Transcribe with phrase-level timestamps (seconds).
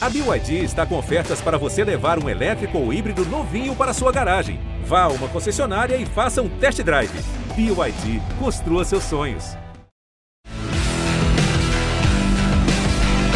[0.00, 4.12] A BYD está com ofertas para você levar um elétrico ou híbrido novinho para sua
[4.12, 4.60] garagem.
[4.84, 7.10] Vá a uma concessionária e faça um test drive.
[7.56, 9.56] BYD, construa seus sonhos.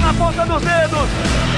[0.01, 1.53] Na ponta dos dedos!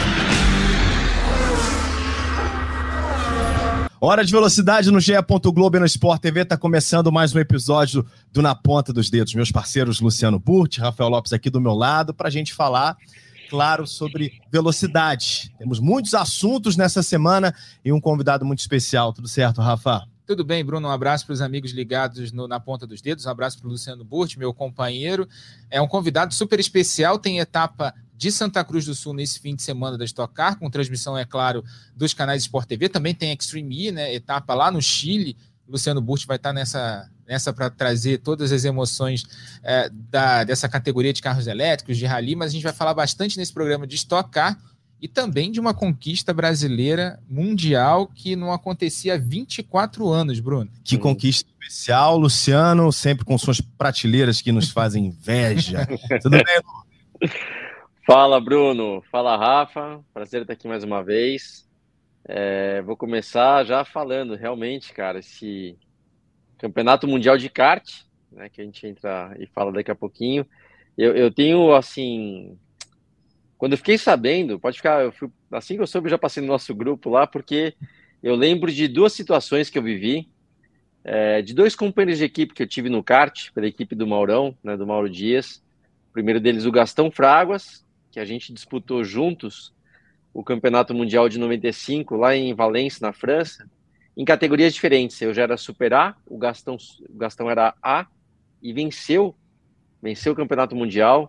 [4.00, 5.12] Hora de velocidade no GE.
[5.52, 6.42] Globo e no Sport TV.
[6.42, 9.34] Está começando mais um episódio do Na Ponta dos Dedos.
[9.34, 12.98] Meus parceiros Luciano Burti, Rafael Lopes aqui do meu lado, para a gente falar,
[13.48, 15.52] claro, sobre velocidade.
[15.58, 17.54] Temos muitos assuntos nessa semana
[17.84, 19.12] e um convidado muito especial.
[19.12, 20.06] Tudo certo, Rafa?
[20.26, 20.88] Tudo bem, Bruno?
[20.88, 23.26] Um abraço para os amigos ligados no, na ponta dos dedos.
[23.26, 25.28] Um abraço para o Luciano Burti, meu companheiro.
[25.70, 27.18] É um convidado super especial.
[27.18, 30.70] Tem etapa de Santa Cruz do Sul nesse fim de semana da Stock Car, com
[30.70, 31.62] transmissão, é claro,
[31.94, 32.88] dos canais Sport TV.
[32.88, 35.36] Também tem Extreme E, né, etapa lá no Chile.
[35.68, 39.24] Luciano Burti vai estar nessa, nessa para trazer todas as emoções
[39.62, 43.36] é, da, dessa categoria de carros elétricos, de rally, mas a gente vai falar bastante
[43.38, 44.58] nesse programa de Stock Car
[45.00, 50.70] e também de uma conquista brasileira mundial que não acontecia há 24 anos, Bruno.
[50.82, 55.86] Que conquista especial, Luciano, sempre com suas prateleiras que nos fazem inveja.
[56.22, 57.28] Tudo bem, Lu?
[58.06, 59.02] Fala, Bruno.
[59.10, 60.00] Fala, Rafa.
[60.12, 61.68] Prazer estar aqui mais uma vez.
[62.26, 65.76] É, vou começar já falando, realmente, cara, esse
[66.64, 67.86] campeonato mundial de kart,
[68.32, 70.46] né, que a gente entra e fala daqui a pouquinho.
[70.96, 72.56] Eu, eu tenho, assim,
[73.58, 76.40] quando eu fiquei sabendo, pode ficar, eu fui, assim que eu soube, eu já passei
[76.40, 77.74] no nosso grupo lá, porque
[78.22, 80.26] eu lembro de duas situações que eu vivi,
[81.04, 84.56] é, de dois companheiros de equipe que eu tive no kart, pela equipe do Maurão,
[84.64, 85.62] né, do Mauro Dias.
[86.08, 89.74] O primeiro deles, o Gastão Fraguas, que a gente disputou juntos
[90.32, 93.68] o Campeonato Mundial de 95 lá em Valência, na França,
[94.16, 95.20] em categorias diferentes.
[95.20, 96.76] Eu já era Super A, o Gastão,
[97.08, 98.06] o Gastão era A
[98.62, 99.34] e venceu,
[100.02, 101.28] venceu o Campeonato Mundial.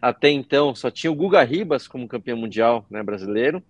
[0.00, 3.62] Até então só tinha o Guga Ribas como campeão mundial né, brasileiro.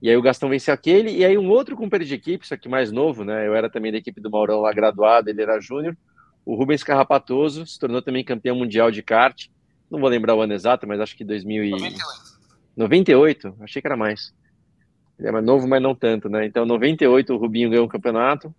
[0.00, 2.68] E aí o Gastão venceu aquele, e aí um outro companheiro de equipe, só que
[2.68, 3.46] mais novo, né?
[3.46, 5.96] Eu era também da equipe do Maurão lá graduado, ele era júnior.
[6.44, 9.48] O Rubens Carrapatoso se tornou também campeão mundial de kart
[9.92, 12.02] não vou lembrar o ano exato, mas acho que 2098.
[12.74, 14.34] 98, achei que era mais.
[15.22, 16.44] Ele é mais novo, mas não tanto, né?
[16.44, 18.52] Então, 98 o Rubinho ganhou o campeonato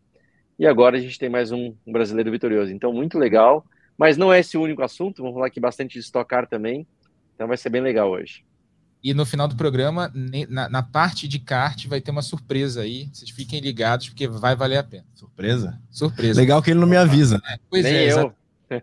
[0.58, 2.72] e agora a gente tem mais um, um brasileiro vitorioso.
[2.72, 3.66] Então, muito legal.
[3.98, 6.88] Mas não é esse o único assunto, vamos falar aqui bastante de estocar também.
[7.36, 8.46] Então, vai ser bem legal hoje.
[9.04, 10.10] E no final do programa,
[10.48, 13.10] na, na, parte de kart, vai ter uma surpresa aí.
[13.12, 15.06] Vocês fiquem ligados, porque vai valer a pena.
[15.14, 15.78] Surpresa?
[15.92, 16.40] Surpresa.
[16.40, 17.42] Legal que ele não me avisa.
[17.46, 18.34] É, pois Nem é, eu.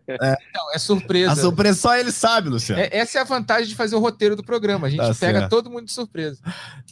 [0.06, 0.37] É.
[0.51, 1.33] Então, é surpresa.
[1.33, 2.83] A surpresa só ele sabe, Luciano.
[2.83, 4.87] É, essa é a vantagem de fazer o roteiro do programa.
[4.87, 5.51] A gente tá pega certo.
[5.51, 6.39] todo mundo de surpresa.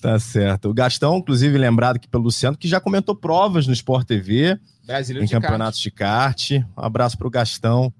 [0.00, 0.68] Tá certo.
[0.70, 5.24] O Gastão, inclusive, lembrado aqui pelo Luciano, que já comentou provas no Sport TV, Brasileiro
[5.24, 6.48] em de campeonatos kart.
[6.48, 6.66] de kart.
[6.76, 7.92] Um abraço para o Gastão,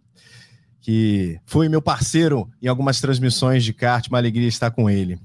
[0.80, 4.06] que foi meu parceiro em algumas transmissões de kart.
[4.08, 5.20] Uma alegria estar com ele.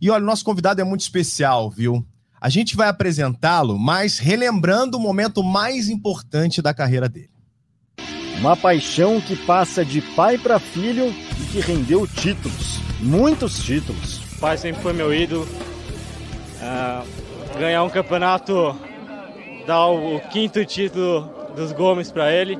[0.00, 2.04] E olha, o nosso convidado é muito especial, viu?
[2.40, 7.30] A gente vai apresentá-lo, mas relembrando o momento mais importante da carreira dele.
[8.40, 14.18] Uma paixão que passa de pai para filho e que rendeu títulos, muitos títulos.
[14.36, 15.46] O pai sempre foi meu ídolo.
[16.62, 18.74] Uh, ganhar um campeonato,
[19.66, 22.58] dar o, o quinto título dos Gomes para ele,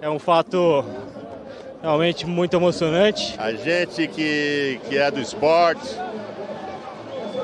[0.00, 0.84] é um fato
[1.80, 3.36] realmente muito emocionante.
[3.38, 5.96] A gente que, que é do esporte,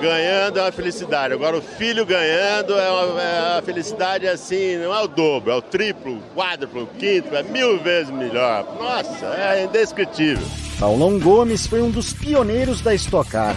[0.00, 1.34] ganhando é uma felicidade.
[1.34, 5.54] Agora o filho ganhando é uma, é uma, felicidade assim, não é o dobro, é
[5.54, 8.64] o triplo, quádruplo, quinto, é mil vezes melhor.
[8.78, 10.46] Nossa, é indescritível.
[10.78, 13.56] Paulão Gomes foi um dos pioneiros da Stock Car,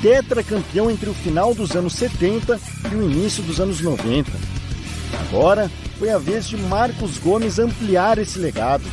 [0.00, 2.58] tetracampeão entre o final dos anos 70
[2.92, 4.30] e o início dos anos 90.
[5.28, 8.84] Agora foi a vez de Marcos Gomes ampliar esse legado.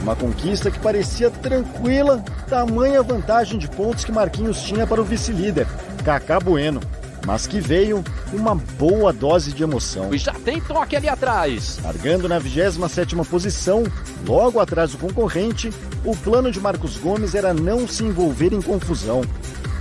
[0.00, 5.66] Uma conquista que parecia tranquila, tamanha vantagem de pontos que Marquinhos tinha para o vice-líder,
[6.08, 6.80] Kaká Bueno.
[7.26, 8.02] Mas que veio
[8.32, 10.14] uma boa dose de emoção.
[10.14, 11.78] E já tem toque ali atrás.
[11.84, 13.84] Largando na 27 posição,
[14.26, 15.70] logo atrás do concorrente,
[16.06, 19.20] o plano de Marcos Gomes era não se envolver em confusão.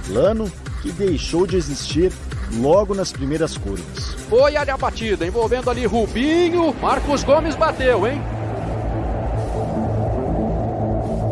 [0.05, 0.51] Plano
[0.81, 2.11] que deixou de existir
[2.55, 4.15] logo nas primeiras curvas.
[4.27, 6.75] Foi ali a batida, envolvendo ali Rubinho.
[6.81, 8.21] Marcos Gomes bateu, hein?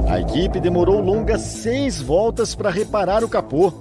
[0.08, 3.74] A equipe demorou longas seis voltas para reparar o capô,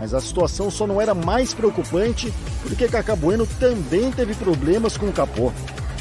[0.00, 2.32] mas a situação só não era mais preocupante
[2.62, 5.52] porque Cacá Bueno também teve problemas com o capô.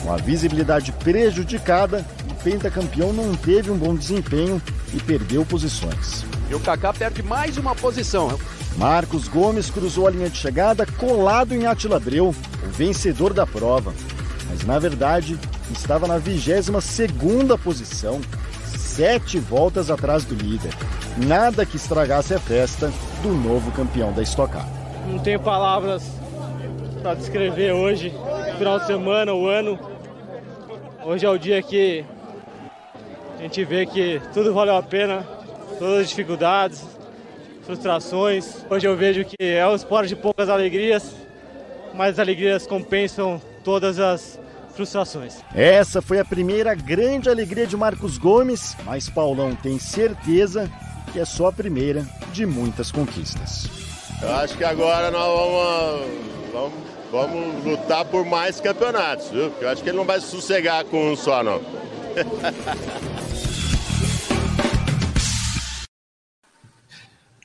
[0.02, 4.62] Com a visibilidade prejudicada, o pentacampeão não teve um bom desempenho
[4.94, 6.26] e perdeu posições.
[6.50, 8.40] E o Kaká perde mais uma posição.
[8.78, 13.94] Marcos Gomes cruzou a linha de chegada colado em Atila Abreu, o vencedor da prova.
[14.50, 15.38] Mas na verdade
[15.72, 18.22] estava na 22 segunda posição,
[18.66, 20.74] sete voltas atrás do líder.
[21.18, 24.68] Nada que estragasse a festa do novo campeão da Stock Car.
[25.08, 26.04] Não tenho palavras
[27.02, 28.14] para descrever hoje,
[28.58, 29.78] final de semana, o ano.
[31.04, 32.06] Hoje é o dia que
[33.38, 35.26] a gente vê que tudo valeu a pena,
[35.78, 36.86] todas as dificuldades,
[37.64, 38.66] frustrações.
[38.70, 41.14] Hoje eu vejo que é um esporte de poucas alegrias,
[41.94, 44.40] mas as alegrias compensam todas as
[44.76, 45.44] frustrações.
[45.54, 50.72] Essa foi a primeira grande alegria de Marcos Gomes, mas Paulão tem certeza
[51.12, 53.68] que é só a primeira de muitas conquistas.
[54.22, 56.74] Eu acho que agora nós vamos, vamos,
[57.12, 59.52] vamos lutar por mais campeonatos, viu?
[59.60, 61.62] Eu acho que ele não vai sossegar com um só, não.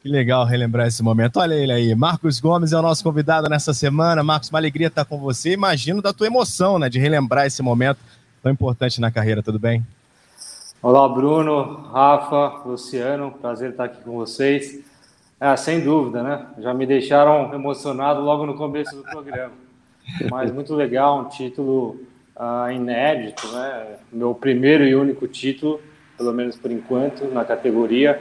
[0.05, 1.39] Que legal relembrar esse momento.
[1.39, 1.95] Olha ele aí.
[1.95, 4.23] Marcos Gomes é o nosso convidado nessa semana.
[4.23, 5.53] Marcos, uma alegria estar com você.
[5.53, 6.91] Imagino da tua emoção, né?
[6.91, 8.01] De relembrar esse momento
[8.43, 9.43] tão importante na carreira.
[9.43, 9.83] Tudo bem?
[10.87, 13.33] Olá, Bruno, Rafa, Luciano.
[13.41, 14.85] Prazer estar aqui com vocês.
[15.41, 16.47] É, sem dúvida, né?
[16.59, 19.55] Já me deixaram emocionado logo no começo do programa.
[20.31, 21.99] Mas muito legal, um título
[22.37, 23.97] uh, inédito, né?
[24.13, 25.81] Meu primeiro e único título,
[26.19, 28.21] pelo menos por enquanto, na categoria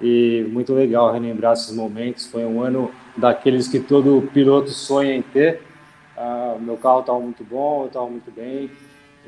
[0.00, 2.26] e muito legal relembrar esses momentos.
[2.26, 5.60] Foi um ano daqueles que todo piloto sonha em ter.
[6.16, 8.70] Uh, meu carro estava muito bom, estava muito bem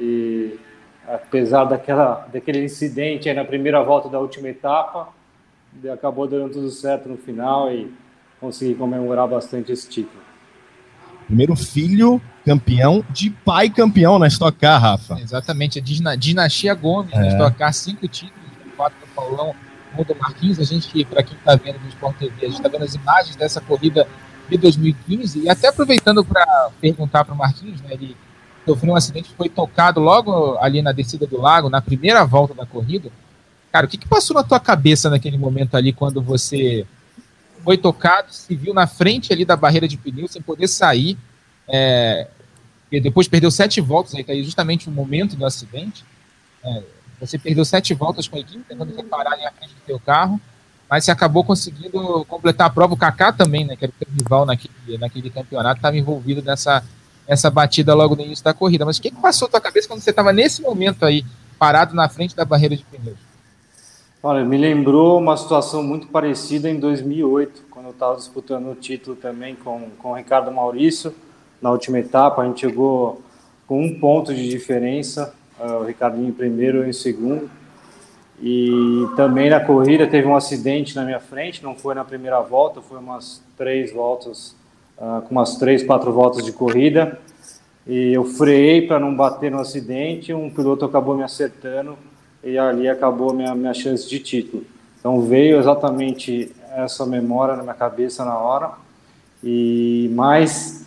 [0.00, 0.58] e
[1.06, 5.08] apesar daquela daquele incidente aí na primeira volta da última etapa,
[5.92, 7.92] acabou dando tudo certo no final e
[8.40, 10.22] consegui comemorar bastante esse título.
[11.26, 15.18] Primeiro filho campeão de pai campeão na Stock Car, Rafa.
[15.20, 17.18] Exatamente, a dinastia Gomes é.
[17.18, 18.44] na Stock Car, cinco títulos,
[18.76, 19.54] quatro do Paulão,
[20.02, 22.82] do Marquinhos, a gente, para quem está vendo no Sport TV, a gente está vendo
[22.82, 24.08] as imagens dessa corrida
[24.48, 28.16] de 2015 e até aproveitando para perguntar para o Marquinhos, né, ele
[28.66, 32.64] sofreu um acidente, foi tocado logo ali na descida do lago, na primeira volta da
[32.64, 33.10] corrida.
[33.70, 36.86] Cara, o que, que passou na tua cabeça naquele momento ali quando você
[37.62, 41.16] foi tocado, se viu na frente ali da barreira de pneu sem poder sair,
[41.68, 42.28] é,
[42.92, 46.04] e depois perdeu sete voltas, aí, aí justamente o momento do acidente.
[46.62, 46.82] É,
[47.20, 50.40] você perdeu sete voltas com a equipe, tentando reparar ali à frente do teu carro,
[50.88, 52.94] mas você acabou conseguindo completar a prova.
[52.94, 56.84] O Kaká também, né, que era o teu rival naquele, naquele campeonato, estava envolvido nessa,
[57.28, 58.84] nessa batida logo no início da corrida.
[58.84, 61.24] Mas o que, que passou na tua cabeça quando você estava nesse momento aí,
[61.58, 63.18] parado na frente da barreira de pneus?
[64.22, 69.14] Olha, me lembrou uma situação muito parecida em 2008, quando eu estava disputando o título
[69.14, 71.14] também com, com o Ricardo Maurício.
[71.60, 73.22] Na última etapa, a gente chegou
[73.66, 77.50] com um ponto de diferença uh, o Ricardinho em primeiro e em segundo.
[78.40, 82.80] E também na corrida teve um acidente na minha frente, não foi na primeira volta,
[82.80, 84.56] foi umas três voltas,
[84.98, 87.18] uh, com umas três, quatro voltas de corrida.
[87.86, 91.98] E eu freiei para não bater no acidente, um piloto acabou me acertando
[92.42, 94.64] e ali acabou minha, minha chance de título.
[94.98, 98.72] Então veio exatamente essa memória na minha cabeça na hora.
[99.42, 100.86] E mais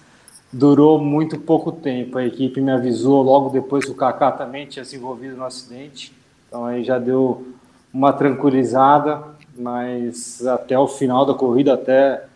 [0.51, 2.18] durou muito pouco tempo.
[2.18, 6.12] A equipe me avisou logo depois que o Kaká também tinha se envolvido no acidente.
[6.48, 7.48] Então aí já deu
[7.94, 9.24] uma tranquilizada,
[9.57, 12.26] mas até o final da corrida, até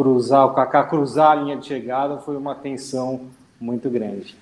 [0.00, 3.26] cruzar, o Kaká cruzar a linha de chegada, foi uma tensão
[3.60, 4.34] muito grande.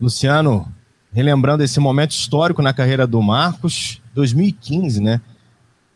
[0.00, 0.68] Luciano,
[1.12, 5.20] relembrando esse momento histórico na carreira do Marcos, 2015, né?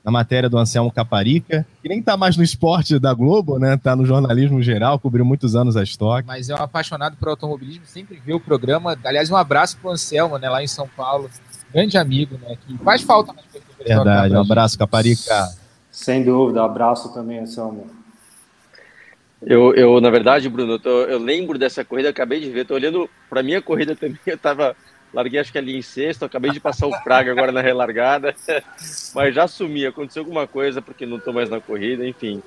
[0.03, 3.77] na matéria do Anselmo Caparica, que nem tá mais no esporte da Globo, né?
[3.77, 6.27] Tá no jornalismo geral, cobriu muitos anos a Stock.
[6.27, 8.99] Mas é um apaixonado por automobilismo, sempre vê o programa.
[9.05, 10.49] Aliás, um abraço pro Anselmo, né?
[10.49, 11.31] Lá em São Paulo.
[11.71, 12.57] Grande amigo, né?
[12.67, 13.45] Que faz falta nas
[13.87, 15.60] Verdade, um abraço, Caparica.
[16.01, 17.87] Sem dúvida, abraço também, Anselmo.
[19.43, 22.73] Eu, eu, na verdade, Bruno, eu, tô, eu lembro dessa corrida, acabei de ver, tô
[22.73, 24.75] olhando para minha corrida também, eu tava
[25.13, 28.35] Larguei acho que ali em sexto, acabei de passar o Praga agora na relargada,
[29.15, 32.43] mas já sumi, aconteceu alguma coisa porque não estou mais na corrida, enfim.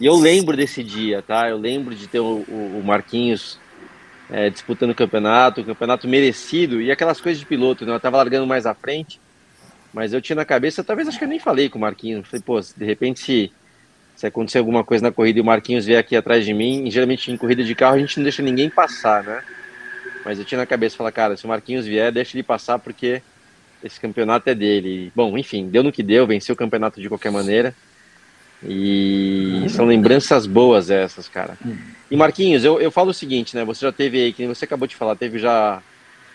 [0.00, 1.48] E eu lembro desse dia, tá?
[1.48, 3.60] Eu lembro de ter o, o Marquinhos
[4.28, 7.94] é, disputando o campeonato, o campeonato merecido e aquelas coisas de piloto, né?
[7.94, 9.20] Eu tava largando mais à frente,
[9.92, 12.42] mas eu tinha na cabeça, talvez acho que eu nem falei com o Marquinhos, falei,
[12.44, 13.52] pô, de repente se,
[14.14, 17.30] se acontecer alguma coisa na corrida e o Marquinhos vier aqui atrás de mim, geralmente
[17.30, 19.42] em corrida de carro a gente não deixa ninguém passar, né?
[20.24, 23.22] Mas eu tinha na cabeça falar, cara, se o Marquinhos vier, deixa ele passar porque
[23.82, 25.12] esse campeonato é dele.
[25.14, 27.74] Bom, enfim, deu no que deu, venceu o campeonato de qualquer maneira.
[28.62, 31.56] E são lembranças boas essas, cara.
[32.10, 33.64] E Marquinhos, eu, eu falo o seguinte, né?
[33.64, 35.80] Você já teve aí, que você acabou de falar, teve já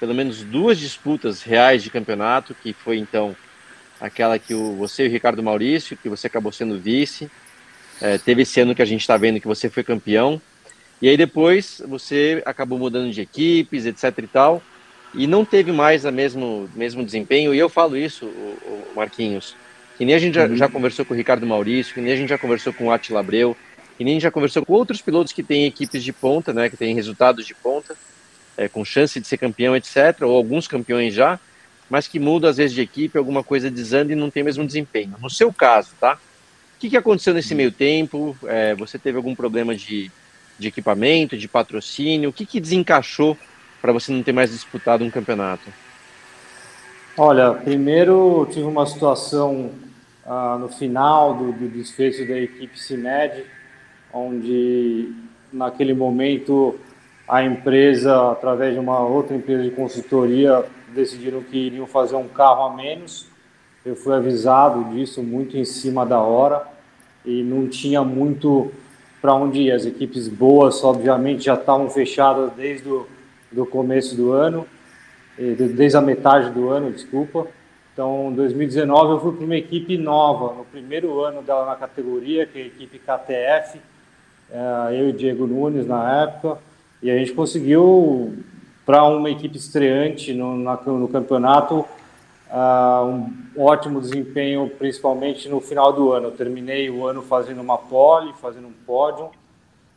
[0.02, 3.36] pelo menos duas disputas reais de campeonato, que foi então
[4.00, 7.30] aquela que o, você e o Ricardo Maurício, que você acabou sendo vice.
[8.02, 10.42] É, teve esse ano que a gente está vendo que você foi campeão.
[11.00, 14.64] E aí depois você acabou mudando de equipes, etc e tal,
[15.14, 17.54] e não teve mais o mesmo, mesmo desempenho.
[17.54, 19.56] E eu falo isso, o, Marquinhos,
[20.00, 22.30] que nem a gente já, já conversou com o Ricardo Maurício, que nem a gente
[22.30, 23.56] já conversou com o Attila Abreu,
[24.00, 26.72] que nem a gente já conversou com outros pilotos que têm equipes de ponta, né,
[26.72, 27.96] que têm resultados de ponta,
[28.62, 31.40] é, com chance de ser campeão, etc., ou alguns campeões já,
[31.90, 35.16] mas que mudam às vezes de equipe, alguma coisa desanda e não tem mesmo desempenho.
[35.20, 36.14] No seu caso, tá?
[36.14, 38.38] O que, que aconteceu nesse meio tempo?
[38.46, 40.12] É, você teve algum problema de,
[40.60, 42.30] de equipamento, de patrocínio?
[42.30, 43.36] O que, que desencaixou
[43.82, 45.68] para você não ter mais disputado um campeonato?
[47.18, 49.72] Olha, primeiro tive uma situação
[50.26, 53.44] ah, no final do, do desfecho da equipe CIMED,
[54.14, 55.12] onde
[55.52, 56.80] naquele momento
[57.32, 62.66] a empresa, através de uma outra empresa de consultoria, decidiram que iriam fazer um carro
[62.66, 63.26] a menos.
[63.86, 66.68] Eu fui avisado disso muito em cima da hora
[67.26, 68.70] e não tinha muito
[69.22, 69.72] para onde ir.
[69.72, 73.08] As equipes boas, obviamente, já estavam fechadas desde o
[73.50, 74.68] do começo do ano,
[75.38, 77.48] desde a metade do ano, desculpa.
[77.94, 82.46] Então, em 2019 eu fui para uma equipe nova, no primeiro ano dela na categoria,
[82.46, 83.80] que é a equipe KTF,
[84.52, 86.58] é, eu e Diego Nunes na época,
[87.02, 88.38] e a gente conseguiu,
[88.86, 91.86] para uma equipe estreante no, no campeonato,
[92.52, 96.28] uh, um ótimo desempenho, principalmente no final do ano.
[96.28, 99.30] Eu terminei o ano fazendo uma pole, fazendo um pódio,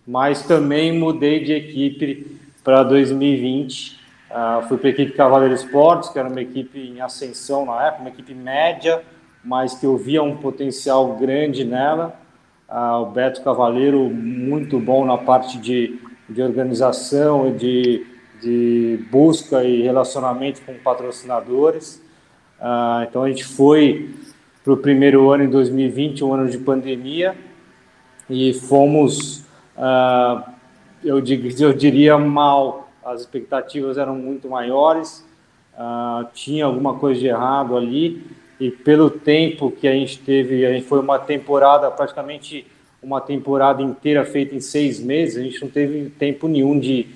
[0.06, 4.00] mas também mudei de equipe para 2020.
[4.30, 8.00] Uh, fui para a equipe Cavaleiro Esportes, que era uma equipe em ascensão na época,
[8.00, 9.02] uma equipe média,
[9.44, 12.18] mas que eu via um potencial grande nela.
[12.68, 18.06] Uh, o Beto Cavaleiro, muito bom na parte de, de organização e de,
[18.40, 22.02] de busca e relacionamento com patrocinadores.
[22.60, 24.14] Uh, então a gente foi
[24.62, 27.36] para o primeiro ano em 2020, um ano de pandemia,
[28.30, 29.40] e fomos,
[29.76, 30.42] uh,
[31.02, 31.22] eu,
[31.58, 32.88] eu, diria, mal.
[33.04, 35.22] As expectativas eram muito maiores,
[35.74, 38.24] uh, tinha alguma coisa de errado ali,
[38.58, 42.66] e pelo tempo que a gente teve, a gente foi uma temporada, praticamente
[43.04, 47.06] uma temporada inteira feita em seis meses, a gente não teve tempo nenhum de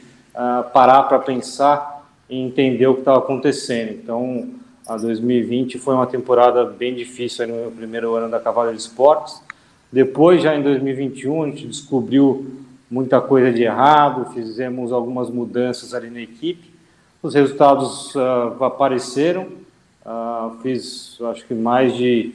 [0.72, 3.90] parar para pensar e entender o que estava acontecendo.
[3.90, 4.48] Então,
[4.86, 9.42] a 2020 foi uma temporada bem difícil no meu primeiro ano da Cavaleiro Esportes.
[9.90, 12.46] Depois, já em 2021, a gente descobriu
[12.90, 16.70] muita coisa de errado, fizemos algumas mudanças ali na equipe.
[17.22, 19.48] Os resultados uh, apareceram.
[20.04, 22.34] Uh, fiz, acho que mais de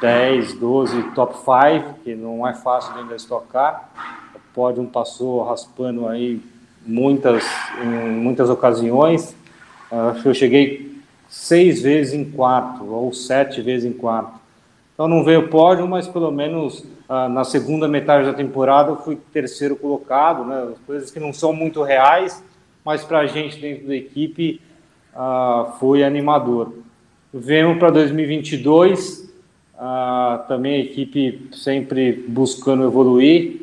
[0.00, 3.90] 10, 12 top 5, que não é fácil ainda estocar.
[4.34, 6.40] O pódio passou raspando aí
[6.86, 7.44] muitas,
[7.82, 9.34] em muitas ocasiões.
[9.90, 14.38] Uh, eu cheguei seis vezes em quarto, ou sete vezes em quarto.
[14.94, 19.16] Então não veio pódio, mas pelo menos ah, na segunda metade da temporada eu fui
[19.32, 20.72] terceiro colocado, né?
[20.86, 22.42] Coisas que não são muito reais,
[22.84, 24.60] mas para a gente dentro da equipe
[25.14, 26.72] ah, foi animador.
[27.32, 29.27] Vemos para 2022,
[29.78, 33.60] ah, também a equipe sempre buscando evoluir.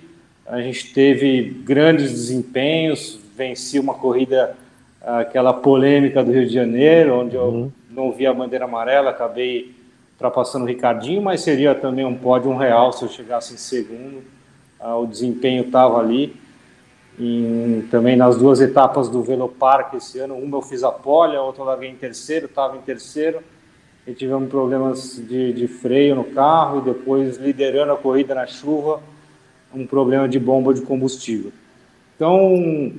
[0.47, 4.55] A gente teve grandes desempenhos, venci uma corrida
[5.05, 7.71] aquela polêmica do Rio de Janeiro, onde eu uhum.
[7.91, 9.75] não vi a bandeira amarela, acabei
[10.13, 14.23] ultrapassando o Ricardinho, mas seria também um pódio um real se eu chegasse em segundo.
[14.79, 16.35] Ah, o desempenho estava ali.
[17.91, 21.61] Também nas duas etapas do Velopark esse ano, uma eu fiz a pole, a outra
[21.61, 23.39] eu larguei em terceiro, estava em terceiro.
[24.07, 29.01] E tivemos problemas de, de freio no carro e depois liderando a corrida na chuva,
[29.73, 31.51] um problema de bomba de combustível.
[32.15, 32.93] Então,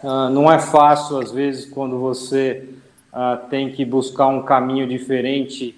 [0.00, 2.68] Uh, não é fácil, às vezes, quando você
[3.12, 5.74] uh, tem que buscar um caminho diferente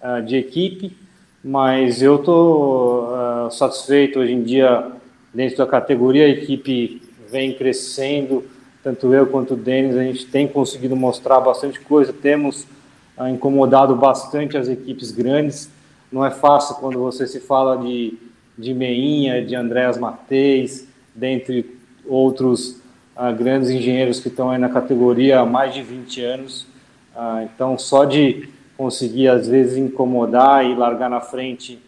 [0.00, 0.96] uh, de equipe,
[1.42, 4.92] mas eu estou satisfeito hoje em dia
[5.34, 6.24] dentro da categoria.
[6.24, 8.44] A equipe vem crescendo,
[8.82, 12.66] tanto eu quanto o Denis, a gente tem conseguido mostrar bastante coisa, temos
[13.30, 15.70] incomodado bastante as equipes grandes.
[16.10, 18.18] Não é fácil quando você se fala de,
[18.58, 22.82] de Meinha, de Andréas Mateis, dentre outros
[23.16, 26.66] a grandes engenheiros que estão aí na categoria há mais de 20 anos.
[27.14, 31.80] Ah, então, só de conseguir, às vezes, incomodar e largar na frente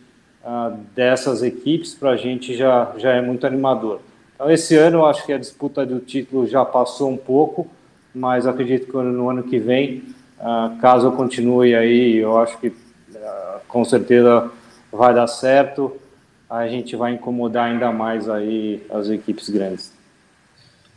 [0.45, 4.01] ah, dessas equipes, para a gente já, já é muito animador.
[4.35, 7.67] Então, esse ano, acho que a disputa do título já passou um pouco,
[8.15, 10.05] mas acredito que no ano que vem,
[10.41, 12.73] ah, caso continue aí, eu acho que
[13.69, 14.51] com certeza
[14.93, 15.97] vai dar certo,
[16.49, 19.93] a gente vai incomodar ainda mais aí as equipes grandes.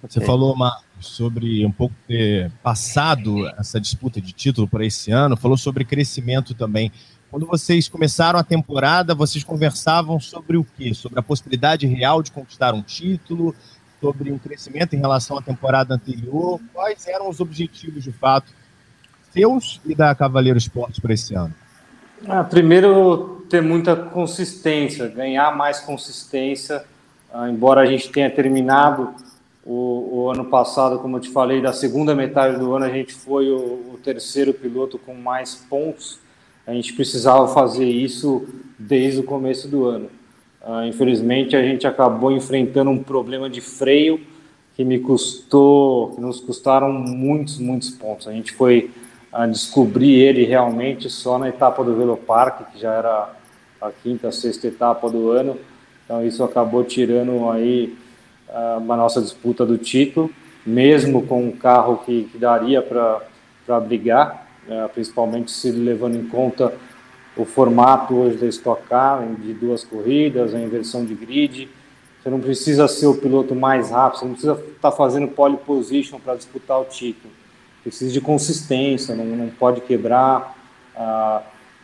[0.01, 0.25] Você é.
[0.25, 5.57] falou, Marcos, sobre um pouco ter passado essa disputa de título para esse ano, falou
[5.57, 6.91] sobre crescimento também.
[7.29, 10.93] Quando vocês começaram a temporada, vocês conversavam sobre o quê?
[10.93, 13.53] Sobre a possibilidade real de conquistar um título,
[13.99, 16.59] sobre um crescimento em relação à temporada anterior.
[16.73, 18.53] Quais eram os objetivos, de fato,
[19.31, 21.53] seus e da Cavaleiro Esportes para esse ano?
[22.27, 26.83] Ah, primeiro, ter muita consistência, ganhar mais consistência.
[27.33, 29.13] Ah, embora a gente tenha terminado
[29.65, 33.13] o, o, ano passado, como eu te falei, da segunda metade do ano, a gente
[33.13, 36.19] foi o, o terceiro piloto com mais pontos.
[36.65, 40.09] A gente precisava fazer isso desde o começo do ano.
[40.61, 44.19] Uh, infelizmente, a gente acabou enfrentando um problema de freio
[44.75, 48.27] que me custou, que nos custaram muitos, muitos pontos.
[48.27, 48.91] A gente foi
[49.33, 53.29] uh, descobrir ele realmente só na etapa do Velopark, que já era
[53.81, 55.57] a quinta, sexta etapa do ano.
[56.05, 57.97] Então, isso acabou tirando aí
[58.49, 60.29] uh, uma nossa disputa do título,
[60.65, 64.47] mesmo com um carro que, que daria para brigar,
[64.93, 66.73] principalmente se levando em conta
[67.35, 71.69] o formato hoje da Stock Car, de duas corridas, a inversão de grid.
[72.21, 75.57] Você não precisa ser o piloto mais rápido, você não precisa estar tá fazendo pole
[75.57, 77.33] position para disputar o título.
[77.83, 80.57] Precisa de consistência, não, não pode quebrar.
[80.95, 81.41] Ah,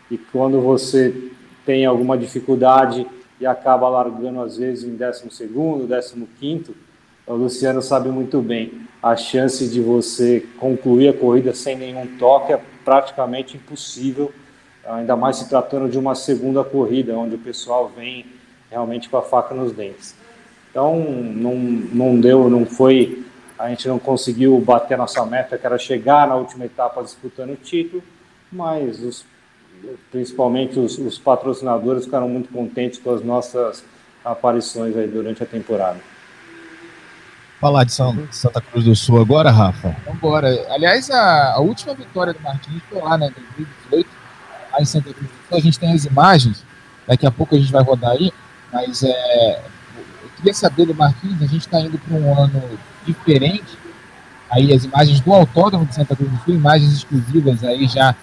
[0.10, 1.32] e quando você
[1.66, 3.08] tem alguma dificuldade
[3.40, 6.76] e acaba largando às vezes em 12 segundo, 15 quinto,
[7.26, 8.88] o Luciano sabe muito bem.
[9.02, 14.32] A chance de você concluir a corrida sem nenhum toque é praticamente impossível
[14.88, 18.26] ainda mais se tratando de uma segunda corrida, onde o pessoal vem
[18.70, 20.16] realmente com a faca nos dentes.
[20.70, 23.25] Então, não, não deu, não foi,
[23.58, 27.52] a gente não conseguiu bater a nossa meta, que era chegar na última etapa disputando
[27.52, 28.04] o título,
[28.52, 29.26] mas os,
[30.12, 33.84] principalmente os, os patrocinadores ficaram muito contentes com as nossas
[34.24, 36.00] aparições aí durante a temporada.
[37.62, 39.96] Falar de Santa Cruz do Sul agora, Rafa?
[40.04, 40.50] Vamos embora.
[40.70, 44.10] Aliás, a, a, última vitória do Martins foi lá, né, em 2018,
[44.74, 45.58] lá em Santa Cruz do Sul.
[45.58, 46.64] A gente tem as imagens,
[47.08, 48.32] daqui a pouco a gente vai rodar aí,
[48.74, 49.64] mas é,
[50.46, 52.62] queria saber do Marquinhos, a gente está indo para um ano
[53.04, 53.80] diferente,
[54.50, 58.16] aí as imagens do Autódromo de Santa Cruz do Sul, imagens exclusivas aí já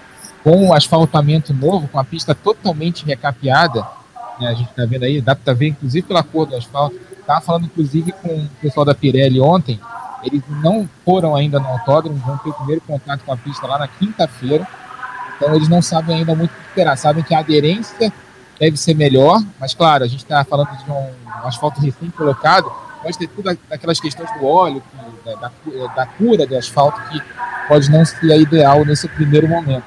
[0.45, 3.85] com o asfaltamento novo, com a pista totalmente recapeada,
[4.39, 7.41] né, a gente está vendo aí, dá para ver inclusive pela cor do asfalto, estava
[7.41, 9.81] falando inclusive com o pessoal da Pirelli ontem,
[10.23, 13.81] eles não foram ainda no autódromo, vão ter o primeiro contato com a pista lá
[13.81, 14.67] na quinta-feira,
[15.35, 16.97] então eles não sabem ainda muito o que esperar.
[16.97, 18.13] Sabem que a aderência
[18.63, 22.73] deve ser melhor, mas claro, a gente está falando de um, um asfalto recém colocado,
[23.03, 27.21] pode ter tudo aquelas questões do óleo, que, da, da, da, cura do asfalto, que
[27.67, 29.83] pode não ser ideal nesse primeiro momento.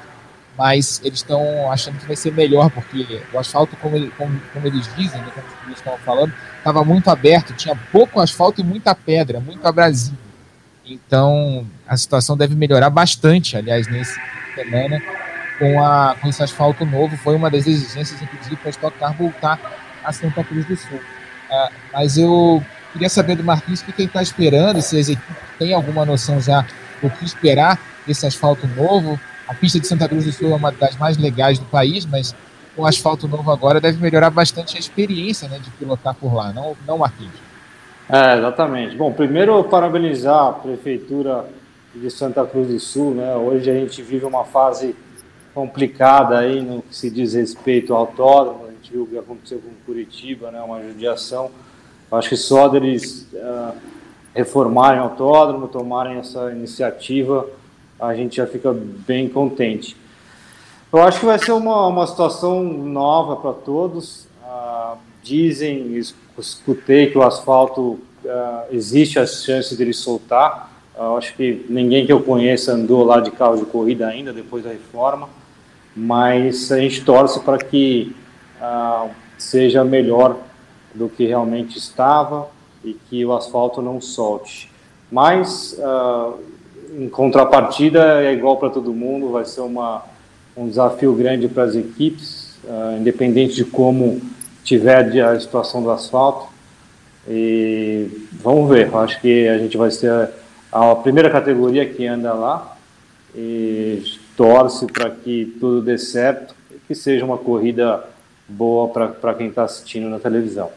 [0.57, 4.93] Mas eles estão achando que vai ser melhor, porque o asfalto, como, como, como eles
[4.97, 9.39] dizem, né, como eles estão falando, estava muito aberto, tinha pouco asfalto e muita pedra,
[9.39, 10.17] muito abrasivo.
[10.85, 14.19] Então a situação deve melhorar bastante, aliás, nesse
[14.53, 15.01] semana
[15.57, 19.13] com, a, com esse asfalto novo, foi uma das exigências, inclusive, para a Stock Car
[19.15, 19.59] voltar
[20.03, 20.97] a Santa Cruz do Sul.
[20.97, 22.63] Uh, mas eu
[22.93, 26.39] queria saber do Marquinhos o que ele está esperando, se as equipes têm alguma noção
[26.39, 26.65] já
[27.01, 29.19] do que esperar desse asfalto novo.
[29.47, 32.35] A pista de Santa Cruz do Sul é uma das mais legais do país, mas
[32.75, 36.75] o asfalto novo agora deve melhorar bastante a experiência né, de pilotar por lá, não,
[36.85, 37.33] não Marquinhos?
[38.09, 38.95] É, exatamente.
[38.95, 41.45] Bom, primeiro parabenizar a Prefeitura
[41.93, 43.35] de Santa Cruz do Sul, né?
[43.35, 44.95] Hoje a gente vive uma fase
[45.55, 48.65] complicada aí no que se diz respeito ao autódromo.
[48.67, 51.49] A gente viu o que aconteceu com Curitiba, né, uma judiação.
[52.11, 53.73] Acho que só deles uh,
[54.35, 57.47] reformarem o autódromo, tomarem essa iniciativa,
[57.97, 59.95] a gente já fica bem contente.
[60.91, 64.27] Eu acho que vai ser uma, uma situação nova para todos.
[64.43, 65.97] Uh, dizem,
[66.37, 67.99] escutei que o asfalto uh,
[68.71, 70.73] existe a chance dele soltar.
[71.17, 74.69] Acho que ninguém que eu conheça andou lá de carro de corrida ainda depois da
[74.69, 75.27] reforma
[75.95, 78.13] mas a gente torce para que
[78.61, 80.37] ah, seja melhor
[80.93, 82.49] do que realmente estava
[82.83, 84.69] e que o asfalto não solte.
[85.11, 86.33] Mas, ah,
[86.97, 90.03] em contrapartida, é igual para todo mundo, vai ser uma,
[90.55, 94.21] um desafio grande para as equipes, ah, independente de como
[94.63, 96.47] tiver a situação do asfalto.
[97.27, 100.29] E vamos ver, acho que a gente vai ser
[100.71, 102.75] a primeira categoria que anda lá.
[103.33, 104.03] E
[104.35, 108.03] torce para que tudo dê certo e que seja uma corrida
[108.47, 110.69] boa para quem está assistindo na televisão.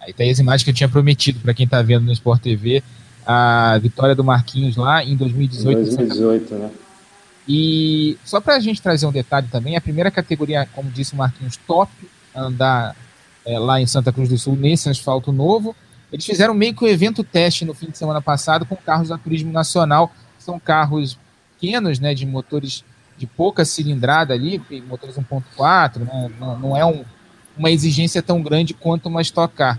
[0.00, 2.82] Aí tem as imagens que eu tinha prometido para quem está vendo no Sport TV,
[3.26, 5.78] a vitória do Marquinhos lá em 2018.
[5.78, 6.70] Em 2018, né?
[7.48, 11.16] E só para a gente trazer um detalhe também, a primeira categoria, como disse o
[11.16, 11.90] Marquinhos, top
[12.34, 12.94] andar
[13.44, 15.74] é, lá em Santa Cruz do Sul nesse asfalto novo.
[16.12, 19.18] Eles fizeram meio que um evento teste no fim de semana passado com carros da
[19.18, 20.12] Turismo Nacional.
[20.38, 21.18] São carros
[21.60, 22.82] pequenos, né, de motores
[23.18, 27.04] de pouca cilindrada ali, motores 1.4, né, não, não, é um,
[27.56, 29.78] uma exigência tão grande quanto uma Stock Car.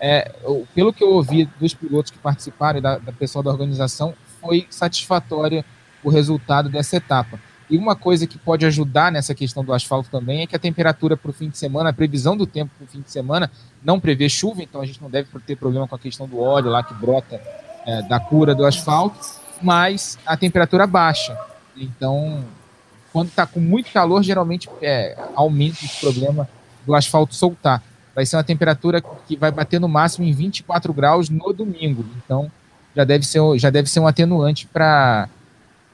[0.00, 0.32] É,
[0.74, 4.66] pelo que eu ouvi dos pilotos que participaram e da, da pessoal da organização, foi
[4.70, 5.62] satisfatório
[6.02, 7.38] o resultado dessa etapa.
[7.70, 11.16] E uma coisa que pode ajudar nessa questão do asfalto também é que a temperatura
[11.16, 13.50] para o fim de semana, a previsão do tempo para o fim de semana,
[13.84, 16.70] não prevê chuva, então a gente não deve ter problema com a questão do óleo
[16.70, 17.40] lá que brota
[17.86, 19.18] é, da cura do asfalto,
[19.62, 21.36] mas a temperatura baixa.
[21.76, 22.44] Então,
[23.12, 26.48] quando está com muito calor, geralmente é, aumenta o problema
[26.86, 27.82] do asfalto soltar.
[28.14, 32.04] Vai ser uma temperatura que vai bater no máximo em 24 graus no domingo.
[32.16, 32.50] Então,
[32.94, 35.28] já deve ser, já deve ser um atenuante para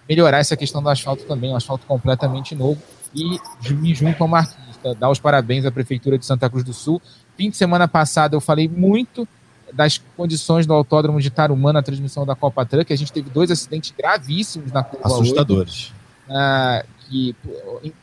[0.09, 2.81] melhorar essa questão do asfalto também, um asfalto completamente novo.
[3.15, 3.39] E
[3.73, 7.01] me junto ao Marquinhos, dar os parabéns à Prefeitura de Santa Cruz do Sul.
[7.37, 9.27] Fim de semana passada eu falei muito
[9.73, 12.93] das condições do autódromo de Tarumã na transmissão da Copa Truck.
[12.93, 15.93] A gente teve dois acidentes gravíssimos na curva Assustadores.
[16.29, 17.37] 8, uh, que,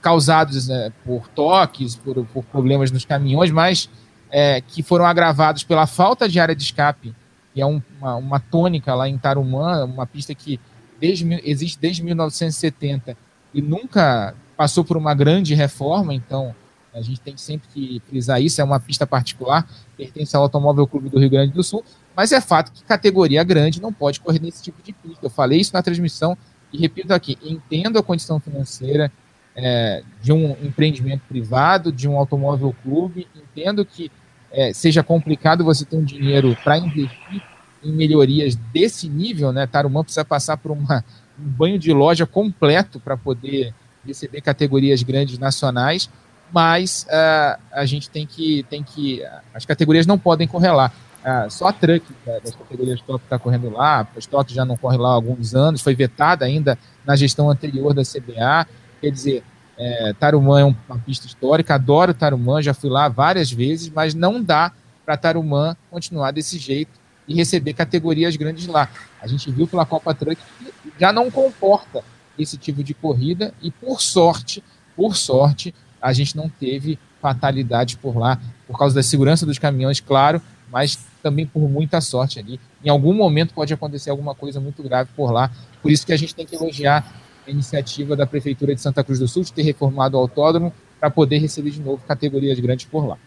[0.01, 3.89] causados né, por toques, por, por, problemas nos caminhões, mas
[4.31, 7.13] é, que foram agravados pela falta de área de escape,
[7.53, 10.59] que é um, uma, uma tônica lá em Tarumã, uma pista que
[10.99, 13.15] desde, existe desde 1970
[13.53, 16.55] e nunca passou por uma grande reforma, então
[16.95, 21.09] a gente tem sempre que frisar isso, é uma pista particular, pertence ao Automóvel Clube
[21.09, 21.83] do Rio Grande do Sul,
[22.15, 25.25] mas é fato que categoria grande não pode correr nesse tipo de pista.
[25.25, 26.37] Eu falei isso na transmissão
[26.71, 29.11] e repito aqui, entendo a condição financeira
[29.55, 34.09] é, de um empreendimento privado, de um automóvel clube, entendo que
[34.51, 37.43] é, seja complicado você ter um dinheiro para investir
[37.83, 39.67] em melhorias desse nível, né?
[39.67, 41.03] Tarumã precisa passar por uma,
[41.37, 43.73] um banho de loja completo para poder
[44.05, 46.09] receber categorias grandes nacionais,
[46.51, 49.23] mas uh, a gente tem que, tem que.
[49.53, 50.91] As categorias não podem correr lá.
[51.21, 54.77] Uh, só a Truck uh, das categorias top está correndo lá, a Stock já não
[54.77, 58.67] corre lá há alguns anos, foi vetada ainda na gestão anterior da CBA.
[59.01, 59.43] Quer dizer,
[59.77, 64.41] é, Tarumã é uma pista histórica, adoro Tarumã, já fui lá várias vezes, mas não
[64.41, 64.71] dá
[65.05, 66.91] para Tarumã continuar desse jeito
[67.27, 68.89] e receber categorias grandes lá.
[69.21, 72.03] A gente viu pela Copa Truck que já não comporta
[72.37, 74.63] esse tipo de corrida e por sorte,
[74.95, 75.73] por sorte,
[76.05, 80.39] a gente não teve fatalidades por lá, por causa da segurança dos caminhões, claro,
[80.71, 82.59] mas também por muita sorte ali.
[82.83, 85.49] Em algum momento pode acontecer alguma coisa muito grave por lá.
[85.81, 87.11] Por isso que a gente tem que elogiar
[87.47, 91.09] a iniciativa da Prefeitura de Santa Cruz do Sul de ter reformado o autódromo para
[91.09, 93.17] poder receber de novo categorias grandes por lá.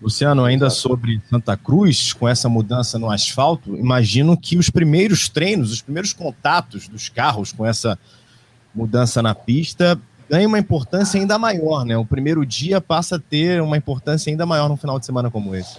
[0.00, 5.72] Luciano, ainda sobre Santa Cruz, com essa mudança no asfalto, imagino que os primeiros treinos,
[5.72, 7.98] os primeiros contatos dos carros com essa
[8.74, 11.96] mudança na pista ganha uma importância ainda maior, né?
[11.96, 15.54] O primeiro dia passa a ter uma importância ainda maior num final de semana como
[15.54, 15.78] esse.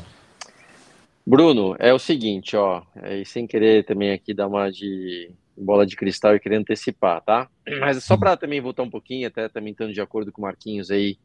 [1.25, 5.95] Bruno, é o seguinte, ó, é, sem querer também aqui dar uma de bola de
[5.95, 7.47] cristal e querer antecipar, tá?
[7.79, 10.89] Mas só para também voltar um pouquinho, até também estando de acordo com o Marquinhos
[10.89, 11.17] aí,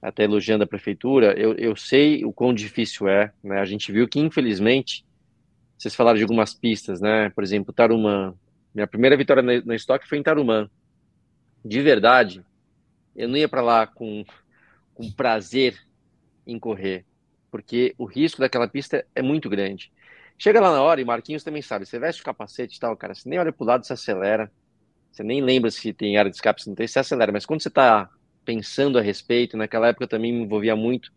[0.00, 3.60] até elogiando a prefeitura, eu, eu sei o quão difícil é, né?
[3.60, 5.04] A gente viu que, infelizmente,
[5.76, 7.30] vocês falaram de algumas pistas, né?
[7.30, 8.34] Por exemplo, Tarumã.
[8.74, 10.68] Minha primeira vitória na, na estoque foi em Tarumã.
[11.68, 12.42] De verdade,
[13.14, 14.24] eu não ia para lá com,
[14.94, 15.78] com prazer
[16.46, 17.04] em correr,
[17.50, 19.92] porque o risco daquela pista é muito grande.
[20.38, 23.14] Chega lá na hora, e Marquinhos também sabe, você veste o capacete e tal, cara,
[23.14, 24.50] você nem olha pro lado, você acelera,
[25.12, 27.60] você nem lembra se tem área de escape, se não tem, você acelera, mas quando
[27.60, 28.08] você está
[28.46, 29.58] pensando a respeito.
[29.58, 31.12] Naquela época eu também me envolvia muito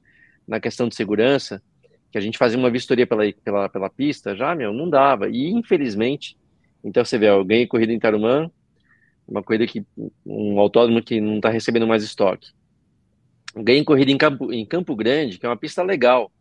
[0.45, 1.63] na questão de segurança,
[2.11, 5.29] que a gente fazia uma vistoria pela, pela, pela pista, já, meu, não dava.
[5.29, 6.37] E infelizmente,
[6.83, 8.51] então você vê, eu ganhei corrida em Tarumã,
[9.31, 9.85] uma corrida que
[10.25, 12.51] um autódromo que não está recebendo mais estoque.
[13.55, 16.31] Ganhei corrida em Campo, em Campo Grande, que é uma pista legal,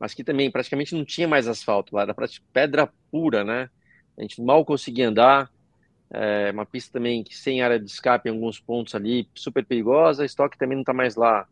[0.00, 2.14] mas que também praticamente não tinha mais asfalto lá, era
[2.52, 3.68] pedra pura, né?
[4.16, 5.50] A gente mal conseguia andar,
[6.10, 10.24] é uma pista também que sem área de escape em alguns pontos ali, super perigosa.
[10.24, 11.46] Estoque também não está mais lá.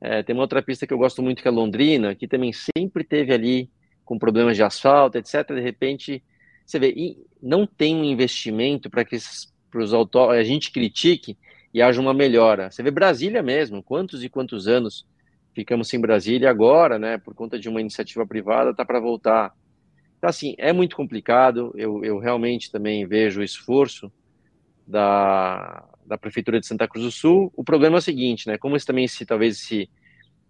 [0.00, 3.02] É, tem uma outra pista que eu gosto muito que é Londrina, que também sempre
[3.02, 3.70] teve ali
[4.04, 5.46] com problemas de asfalto, etc.
[5.48, 6.22] De repente,
[6.64, 9.16] você vê, não tem um investimento para que
[9.82, 11.36] os auto, a gente critique
[11.72, 12.70] e haja uma melhora.
[12.70, 15.06] Você vê Brasília mesmo, quantos e quantos anos
[15.54, 17.18] ficamos sem Brasília agora, né?
[17.18, 19.54] Por conta de uma iniciativa privada, tá para voltar.
[20.18, 21.72] Então, assim, é muito complicado.
[21.76, 24.12] Eu, eu realmente também vejo o esforço
[24.86, 27.52] da, da Prefeitura de Santa Cruz do Sul.
[27.56, 28.58] O problema é o seguinte, né?
[28.58, 29.90] Como esse, também esse, talvez esse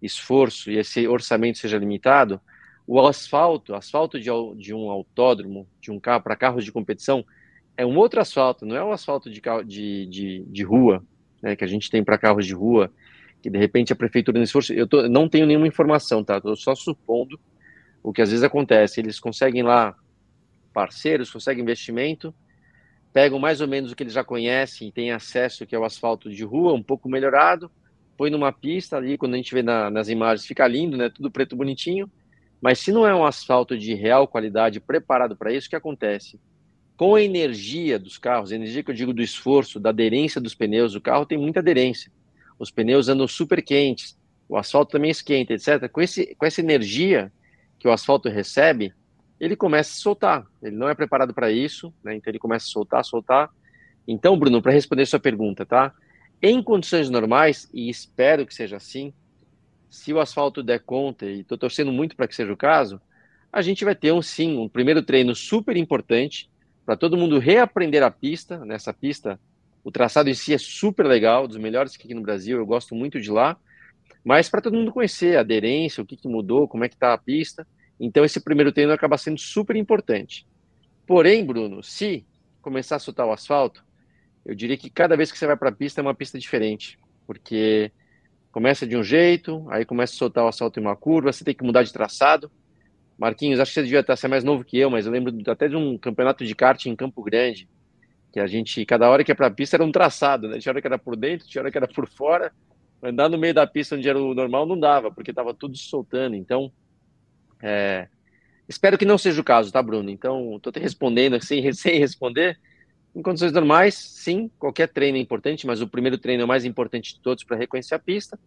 [0.01, 2.39] esforço e esse orçamento seja limitado,
[2.85, 7.25] o asfalto, asfalto de, de um autódromo, de um carro para carros de competição,
[7.77, 11.03] é um outro asfalto, não é um asfalto de, de, de, de rua,
[11.41, 12.91] né, que a gente tem para carros de rua,
[13.41, 16.37] que de repente a prefeitura no esforço, eu tô, não tenho nenhuma informação, tá?
[16.37, 17.39] Estou só supondo
[18.01, 19.95] o que às vezes acontece, eles conseguem lá
[20.73, 22.33] parceiros, conseguem investimento,
[23.13, 25.83] pegam mais ou menos o que eles já conhecem e têm acesso, que é o
[25.83, 27.69] asfalto de rua, um pouco melhorado,
[28.17, 31.09] põe numa pista ali, quando a gente vê na, nas imagens, fica lindo, né?
[31.09, 32.09] Tudo preto bonitinho.
[32.59, 36.39] Mas se não é um asfalto de real qualidade preparado para isso, o que acontece?
[36.97, 40.95] Com a energia dos carros, energia que eu digo do esforço, da aderência dos pneus,
[40.95, 42.11] o carro tem muita aderência.
[42.57, 44.17] Os pneus andam super quentes,
[44.49, 45.87] o asfalto também esquenta, etc.
[45.89, 47.31] Com, esse, com essa energia
[47.77, 48.91] que o asfalto recebe,
[49.39, 50.47] ele começa a soltar.
[50.59, 52.15] Ele não é preparado para isso, né?
[52.15, 53.51] então ele começa a soltar, soltar.
[54.07, 55.93] Então, Bruno, para responder sua pergunta, tá?
[56.41, 59.13] Em condições normais, e espero que seja assim,
[59.87, 62.99] se o asfalto der conta, e estou torcendo muito para que seja o caso,
[63.53, 66.49] a gente vai ter um sim, um primeiro treino super importante
[66.87, 68.63] para todo mundo reaprender a pista.
[68.63, 69.37] Nessa pista,
[69.83, 72.95] o traçado em si é super legal, dos melhores que aqui no Brasil, eu gosto
[72.95, 73.57] muito de lá.
[74.23, 77.13] Mas para todo mundo conhecer a aderência, o que, que mudou, como é que está
[77.13, 77.67] a pista.
[77.99, 80.47] Então esse primeiro treino acaba sendo super importante.
[81.05, 82.25] Porém, Bruno, se
[82.61, 83.83] começar a soltar o asfalto,
[84.45, 86.97] eu diria que cada vez que você vai para a pista é uma pista diferente,
[87.25, 87.91] porque
[88.49, 91.53] começa de um jeito, aí começa a soltar o asfalto em uma curva, você tem
[91.53, 92.49] que mudar de traçado.
[93.17, 95.67] Marquinhos, acho que você devia estar ser mais novo que eu, mas eu lembro até
[95.67, 97.67] de um campeonato de kart em Campo Grande,
[98.31, 100.59] que a gente, cada hora que ia para a pista era um traçado, né?
[100.59, 102.53] Tinha hora que era por dentro, tinha hora que era por fora.
[103.01, 106.35] Andar no meio da pista onde era o normal não dava, porque estava tudo soltando.
[106.35, 106.71] Então,
[107.61, 108.07] é,
[108.67, 110.09] espero que não seja o caso, tá, Bruno?
[110.09, 112.59] Então, estou te respondendo sem, sem responder.
[113.15, 116.65] Em condições normais, sim, qualquer treino é importante, mas o primeiro treino é o mais
[116.65, 118.37] importante de todos para reconhecer a pista.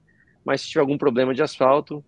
[0.45, 2.05] Mas se tiver algum problema de asfalto,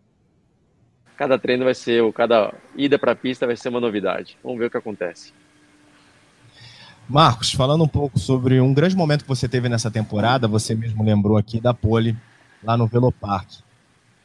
[1.22, 4.36] cada treino vai ser, ou cada ida para a pista vai ser uma novidade.
[4.42, 5.32] Vamos ver o que acontece.
[7.08, 11.04] Marcos, falando um pouco sobre um grande momento que você teve nessa temporada, você mesmo
[11.04, 12.16] lembrou aqui da pole
[12.60, 13.48] lá no Velopark.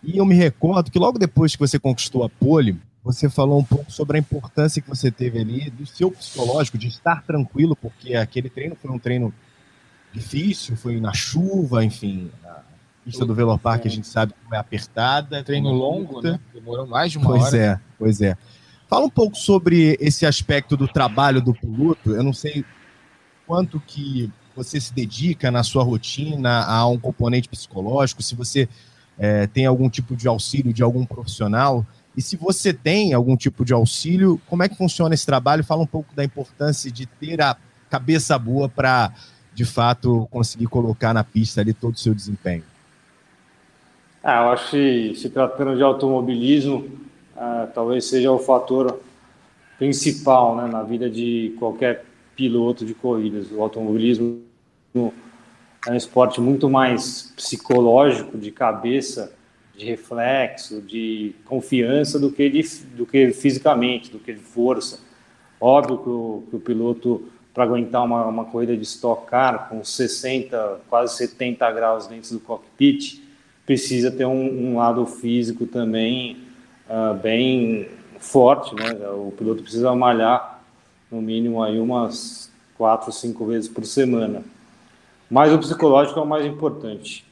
[0.03, 3.63] E eu me recordo que logo depois que você conquistou a pole, você falou um
[3.63, 8.15] pouco sobre a importância que você teve ali do seu psicológico, de estar tranquilo, porque
[8.15, 9.31] aquele treino foi um treino
[10.12, 12.31] difícil, foi na chuva, enfim,
[13.08, 15.41] pista do Velopark a gente sabe como é apertada.
[15.41, 16.38] Treino longo, né?
[16.54, 17.50] Demorou mais de uma pois hora.
[17.50, 18.38] Pois é, pois é.
[18.89, 22.12] Fala um pouco sobre esse aspecto do trabalho do piloto.
[22.12, 22.65] Eu não sei
[23.46, 28.67] quanto que você se dedica na sua rotina a um componente psicológico, se você
[29.17, 31.86] é, tem algum tipo de auxílio de algum profissional.
[32.15, 35.63] E se você tem algum tipo de auxílio, como é que funciona esse trabalho?
[35.63, 37.56] Fala um pouco da importância de ter a
[37.89, 39.13] cabeça boa para,
[39.54, 42.63] de fato, conseguir colocar na pista ali todo o seu desempenho.
[44.23, 46.88] Ah, eu acho que se tratando de automobilismo,
[47.36, 48.99] ah, talvez seja o fator
[49.77, 52.03] principal né, na vida de qualquer
[52.36, 53.51] piloto de corridas.
[53.51, 54.41] O automobilismo
[54.95, 59.34] é um esporte muito mais psicológico, de cabeça,
[59.75, 62.63] de reflexo, de confiança do que, de,
[62.95, 64.99] do que fisicamente, do que de força.
[65.62, 69.84] Óbvio que o, que o piloto, para aguentar uma, uma corrida de Stock Car com
[69.84, 73.21] 60, quase 70 graus dentro do cockpit,
[73.67, 76.38] precisa ter um, um lado físico também
[76.89, 78.93] uh, bem forte, né?
[79.10, 80.63] O piloto precisa malhar
[81.12, 84.41] no mínimo aí umas quatro, cinco vezes por semana.
[85.30, 87.25] Mas o psicológico é o mais importante.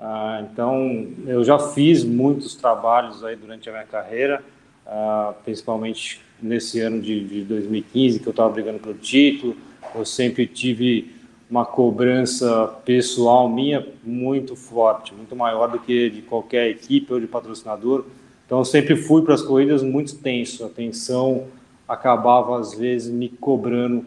[0.00, 4.42] Uh, então, eu já fiz muitos trabalhos aí durante a minha carreira,
[4.86, 9.54] uh, principalmente nesse ano de, de 2015, que eu estava brigando pelo título.
[9.94, 11.14] Eu sempre tive
[11.52, 17.26] uma cobrança pessoal minha muito forte, muito maior do que de qualquer equipe ou de
[17.26, 18.06] patrocinador.
[18.46, 21.48] Então eu sempre fui para as corridas muito tenso, a tensão
[21.86, 24.06] acabava às vezes me cobrando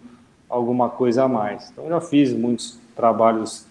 [0.50, 1.70] alguma coisa a mais.
[1.70, 3.68] Então já fiz muitos trabalhos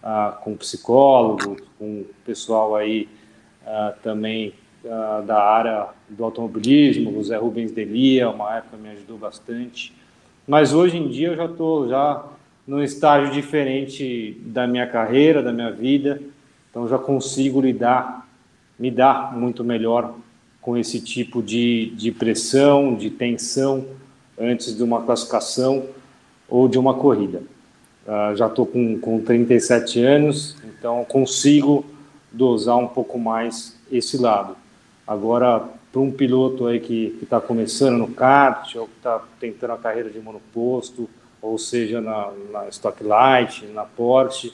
[0.00, 3.08] ah, com psicólogo, com pessoal aí
[3.66, 4.54] ah, também
[4.88, 9.92] ah, da área do automobilismo, o Zé Rubens Delia, uma época me ajudou bastante.
[10.46, 12.24] Mas hoje em dia eu já estou já
[12.66, 16.20] num estágio diferente da minha carreira, da minha vida,
[16.70, 18.26] então já consigo lidar
[18.78, 20.14] me dá muito melhor
[20.60, 23.86] com esse tipo de, de pressão, de tensão
[24.38, 25.86] antes de uma classificação
[26.48, 27.42] ou de uma corrida.
[28.06, 31.84] Uh, já estou com, com 37 anos, então consigo
[32.30, 34.56] dosar um pouco mais esse lado.
[35.06, 39.78] Agora, para um piloto aí que está começando no kart, ou que está tentando a
[39.78, 41.08] carreira de monoposto,
[41.46, 44.48] ou seja, na, na Stock Light, na Porsche,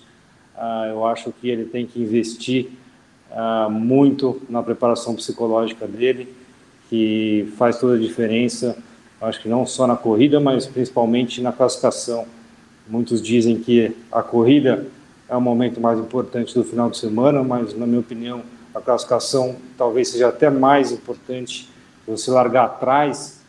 [0.55, 2.68] uh, eu acho que ele tem que investir
[3.31, 6.35] uh, muito na preparação psicológica dele,
[6.90, 8.76] que faz toda a diferença,
[9.20, 12.26] acho que não só na corrida, mas principalmente na classificação.
[12.87, 14.87] Muitos dizem que a corrida
[15.28, 18.42] é o momento mais importante do final de semana, mas na minha opinião
[18.74, 21.70] a classificação talvez seja até mais importante.
[22.07, 23.41] Você largar atrás,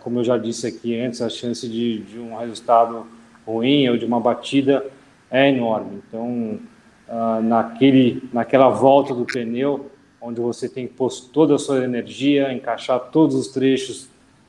[0.00, 3.06] como eu já disse aqui antes, a chance de, de um resultado
[3.46, 4.84] ruim ou de uma batida
[5.30, 6.02] é enorme.
[6.06, 6.60] Então,
[7.08, 9.90] uh, naquele, naquela volta do pneu,
[10.20, 14.08] onde você tem que pôr toda a sua energia, encaixar todos os trechos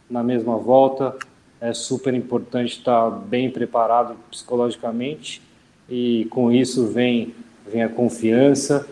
[0.10, 1.16] na mesma volta,
[1.60, 5.42] é super importante estar bem preparado psicologicamente
[5.90, 7.34] e com isso vem,
[7.72, 8.88] vem a confiança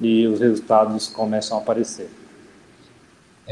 [0.00, 2.21] e os resultados começam a aparecer.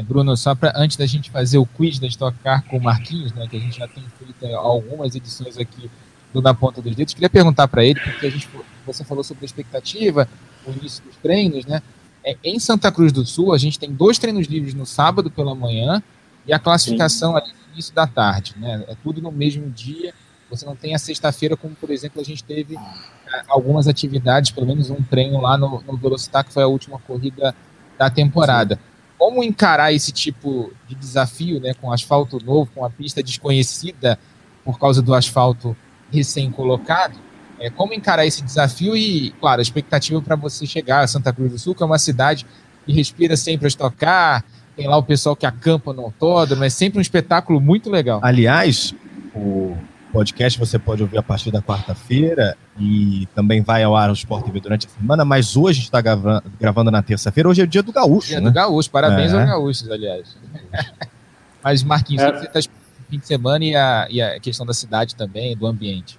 [0.00, 2.82] É, Bruno, só para antes da gente fazer o quiz da Stock Car com o
[2.82, 5.90] Marquinhos, né, que a gente já tem feito algumas edições aqui
[6.32, 8.48] do Na Ponta dos Dedos, queria perguntar para ele, porque a gente,
[8.86, 10.28] você falou sobre a expectativa,
[10.66, 11.82] o início dos treinos, né?
[12.24, 15.54] É, em Santa Cruz do Sul, a gente tem dois treinos livres no sábado pela
[15.54, 16.02] manhã
[16.46, 18.84] e a classificação ali no início da tarde, né?
[18.88, 20.14] É tudo no mesmo dia.
[20.50, 24.66] Você não tem a sexta-feira, como por exemplo a gente teve é, algumas atividades, pelo
[24.66, 27.54] menos um treino lá no, no Velocitar, que foi a última corrida
[27.98, 28.76] da temporada.
[28.76, 28.89] Sim.
[29.20, 34.18] Como encarar esse tipo de desafio, né, com asfalto novo, com a pista desconhecida
[34.64, 35.76] por causa do asfalto
[36.11, 37.18] recém-colocado?
[37.59, 41.52] É, como encarar esse desafio e, claro, a expectativa para você chegar a Santa Cruz
[41.52, 42.46] do Sul, que é uma cidade
[42.87, 44.42] que respira sempre a estocar,
[44.74, 48.20] tem lá o pessoal que acampa no autódromo, é sempre um espetáculo muito legal.
[48.22, 48.94] Aliás,
[49.35, 49.76] o
[50.12, 54.44] podcast você pode ouvir a partir da quarta-feira e também vai ao ar o Sport
[54.44, 57.64] TV durante a semana, mas hoje a gente está gravando, gravando na terça-feira, hoje é
[57.64, 58.49] o dia do gaúcho, Dia né?
[58.49, 59.37] do gaúcho, parabéns é.
[59.38, 60.37] aos gaúchos, aliás.
[61.62, 62.33] mas, Marquinhos, é.
[62.33, 62.61] você está
[63.11, 66.18] fim de semana e a, e a questão da cidade também, do ambiente.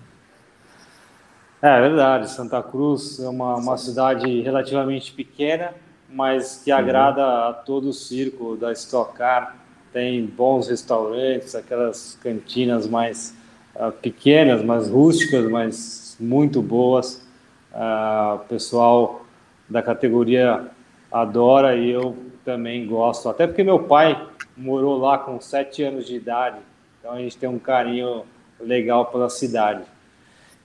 [1.62, 5.74] É, verdade, Santa Cruz é uma, uma cidade relativamente pequena,
[6.10, 6.78] mas que uhum.
[6.78, 9.56] agrada a todo o circo da Stock Car.
[9.94, 13.36] Tem bons restaurantes, aquelas cantinas mais
[13.76, 17.26] uh, pequenas, mais rústicas, mas muito boas.
[17.74, 19.26] Uh, o pessoal
[19.70, 20.68] da categoria
[21.12, 23.30] adora e eu também gosto.
[23.30, 26.58] Até porque meu pai morou lá com sete anos de idade,
[27.00, 28.24] então a gente tem um carinho
[28.60, 29.84] legal pela cidade.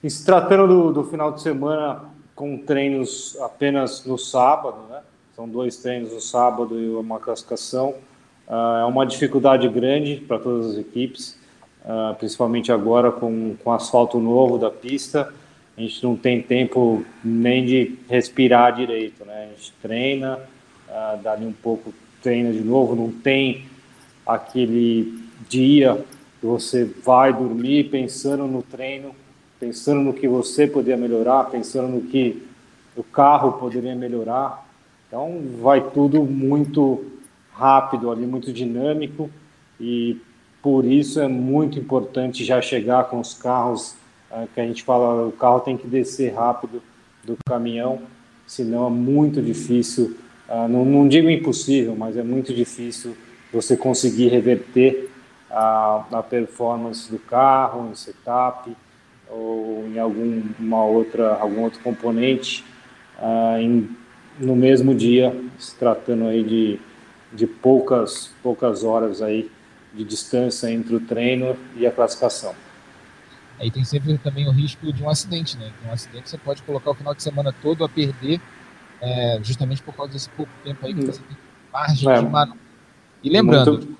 [0.03, 2.01] E se tratando do, do final de semana
[2.35, 5.01] com treinos apenas no sábado, né?
[5.35, 7.95] São dois treinos no sábado e uma classificação.
[8.47, 11.36] Uh, é uma dificuldade grande para todas as equipes,
[11.87, 15.33] uh, principalmente agora com, com asfalto novo da pista.
[15.75, 19.45] A gente não tem tempo nem de respirar direito, né?
[19.45, 20.39] A gente treina,
[20.87, 23.65] uh, dali um pouco treina de novo, não tem
[24.25, 26.03] aquele dia
[26.39, 29.15] que você vai dormir pensando no treino
[29.59, 32.43] pensando no que você poderia melhorar, pensando no que
[32.95, 34.65] o carro poderia melhorar.
[35.07, 37.05] Então, vai tudo muito
[37.51, 39.29] rápido ali, muito dinâmico
[39.79, 40.17] e
[40.67, 43.95] por isso é muito importante já chegar com os carros
[44.29, 46.83] é, que a gente fala, o carro tem que descer rápido
[47.23, 48.01] do caminhão,
[48.45, 50.17] senão é muito difícil,
[50.49, 53.15] uh, não, não, digo impossível, mas é muito difícil
[53.53, 55.09] você conseguir reverter
[55.49, 58.69] a, a performance do carro, em setup,
[59.29, 62.65] ou em alguma outra, algum outro componente
[63.17, 63.89] ah, em,
[64.37, 66.77] no mesmo dia, se tratando aí de,
[67.31, 69.49] de poucas, poucas horas aí
[69.97, 72.53] de distância entre o treino e a classificação.
[73.59, 75.71] Aí tem sempre também o risco de um acidente, né?
[75.87, 78.39] Um acidente você pode colocar o final de semana todo a perder,
[79.01, 81.37] é, justamente por causa desse pouco tempo aí que você tem
[81.73, 82.21] margem é.
[82.21, 82.59] de manobra.
[83.23, 83.97] E lembrando, Muito...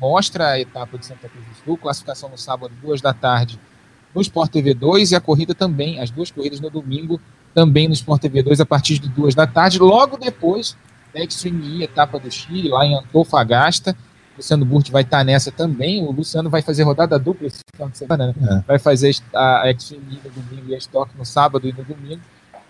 [0.00, 3.58] mostra a etapa de Santa Cruz do Sul, classificação no sábado, duas da tarde,
[4.14, 7.20] no Sport TV 2 e a corrida também, as duas corridas no domingo,
[7.52, 9.78] também no Sport TV 2 a partir de duas da tarde.
[9.78, 10.76] Logo depois
[11.12, 13.96] da Extreme E, etapa do Chile, lá em Antofagasta.
[14.40, 16.02] Luciano Burti vai estar nessa também.
[16.02, 18.34] O Luciano vai fazer rodada dupla esse final de semana, né?
[18.42, 18.64] É.
[18.66, 22.22] Vai fazer a Extreme no domingo e a Stock no sábado e no domingo.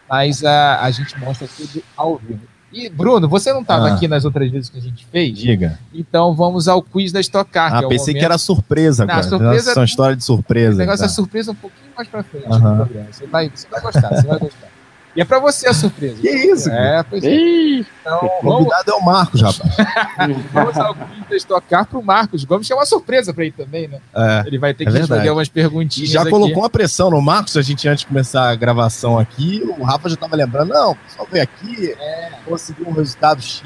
[0.09, 2.40] Mas a, a gente mostra tudo ao vivo.
[2.72, 3.94] E, Bruno, você não estava ah.
[3.94, 5.38] aqui nas outras vezes que a gente fez?
[5.38, 5.78] Diga.
[5.94, 7.72] Então vamos ao quiz da Stock Car.
[7.72, 8.18] Ah, que é pensei momento...
[8.18, 9.22] que era surpresa, não, cara.
[9.22, 9.70] Surpresa...
[9.70, 10.74] Nossa, uma história de surpresa.
[10.74, 11.12] O negócio é tá.
[11.12, 13.06] é surpresa um pouquinho mais pra frente uh -huh.
[13.11, 14.68] Você vai, você vai gostar, você vai gostar.
[15.14, 16.20] E é pra você a surpresa.
[16.20, 16.70] Que isso?
[16.70, 17.31] É, pois é.
[17.31, 18.88] Então, o convidado vamos...
[18.88, 19.77] é o Marcos, rapaz.
[20.53, 24.01] vamos ao quiz estocar pro Marcos Gomes, que é uma surpresa pra ele também, né?
[24.14, 26.11] É, ele vai ter que é responder umas perguntinhas.
[26.11, 26.31] E já aqui.
[26.31, 30.09] colocou uma pressão no Marcos, a gente antes de começar a gravação aqui, o Rafa
[30.09, 32.33] já tava lembrando, não, só veio aqui, é.
[32.44, 33.64] conseguiu um resultado X,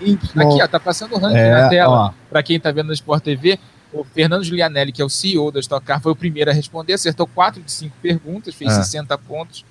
[0.00, 0.18] Y.
[0.36, 2.06] Aqui, ó, tá passando o ranking é, na tela.
[2.06, 2.12] Ó.
[2.28, 3.58] Pra quem tá vendo no Sport TV,
[3.92, 6.94] o Fernando Giulianelli, que é o CEO da Stock Car, foi o primeiro a responder,
[6.94, 8.76] acertou 4 de 5 perguntas, fez é.
[8.76, 9.64] 60 pontos.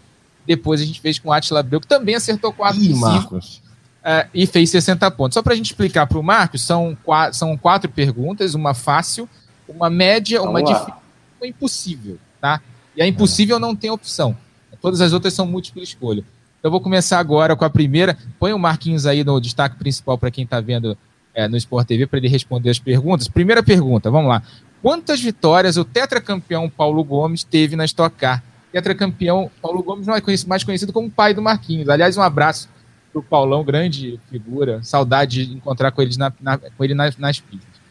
[0.45, 3.00] Depois a gente fez com o Atila Abreu, que também acertou 4 Ih, de 5.
[3.00, 3.62] Marcos.
[4.02, 5.35] Uh, e fez 60 pontos.
[5.35, 9.29] Só para a gente explicar para o Marcos, são, quatro, são quatro perguntas, uma fácil,
[9.67, 11.02] uma média, uma difícil
[11.42, 12.62] uma impossível, tá?
[12.96, 14.37] E a impossível não tem opção.
[14.79, 16.23] Todas as outras são múltipla escolha.
[16.60, 18.17] Então eu vou começar agora com a primeira.
[18.39, 20.98] Põe o Marquinhos aí no destaque principal para quem está vendo
[21.33, 23.27] é, no Sport TV para ele responder as perguntas.
[23.27, 24.44] Primeira pergunta, vamos lá.
[24.81, 28.44] Quantas vitórias o tetracampeão Paulo Gomes teve na Stock Car?
[28.72, 31.90] Tetracampeão Paulo Gomes é mais conhecido como pai do Marquinhos.
[31.90, 32.69] Aliás, um abraço
[33.12, 34.82] para o Paulão, grande figura.
[34.84, 37.82] Saudade de encontrar com, eles na, na, com ele nas, nas pistas.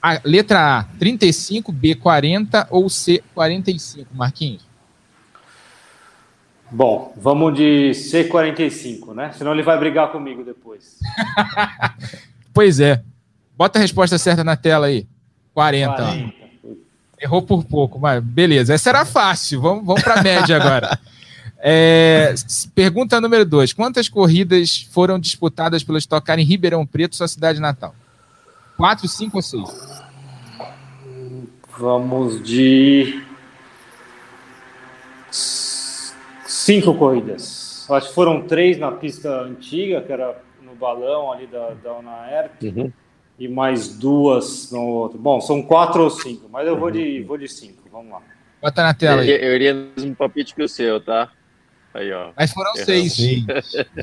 [0.00, 4.64] A letra A, 35, B, 40 ou C, 45, Marquinhos?
[6.70, 9.32] Bom, vamos de C45, né?
[9.32, 10.98] Senão ele vai brigar comigo depois.
[12.52, 13.02] pois é.
[13.56, 15.06] Bota a resposta certa na tela aí.
[15.54, 15.94] 40.
[15.94, 16.45] 40.
[17.20, 18.74] Errou por pouco, mas beleza.
[18.74, 19.60] Essa era fácil.
[19.60, 20.98] Vamos, vamos para a média agora.
[21.58, 22.34] É,
[22.74, 23.72] pergunta número 2.
[23.72, 27.94] Quantas corridas foram disputadas pela Stock Car em Ribeirão Preto, sua cidade natal?
[28.76, 29.62] 4, 5 ou 6?
[31.78, 33.22] Vamos de
[35.30, 37.86] cinco corridas.
[37.90, 42.62] Acho que foram três na pista antiga, que era no balão ali da, da Unaerp,
[42.62, 42.92] uhum.
[43.38, 45.18] E mais duas no outro.
[45.18, 47.82] Bom, são quatro ou cinco, mas eu vou de, vou de cinco.
[47.90, 48.22] Vamos lá.
[48.62, 49.30] Bota na tela aí.
[49.30, 51.30] Eu, eu iria no mesmo palpite que o seu, tá?
[51.94, 52.30] Aí, ó.
[52.36, 53.16] Mas foram seis.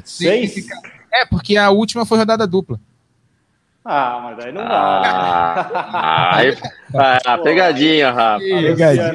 [0.03, 0.67] seis?
[1.11, 2.79] É, porque a última foi rodada dupla.
[3.85, 5.69] Ah, mas aí não dá.
[5.73, 6.57] Ah, aí,
[7.25, 8.39] ah, pegadinha, Rafa.
[8.39, 9.13] Pegadinha,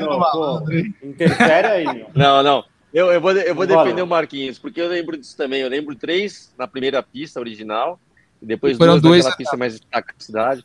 [1.02, 1.84] interfere aí.
[1.86, 2.10] Meu.
[2.14, 2.64] Não, não.
[2.92, 5.62] Eu, eu vou, eu vou defender o Marquinhos, porque eu lembro disso também.
[5.62, 7.98] Eu lembro três na primeira pista original,
[8.40, 10.64] depois e duas dois naquela pista mais da cidade.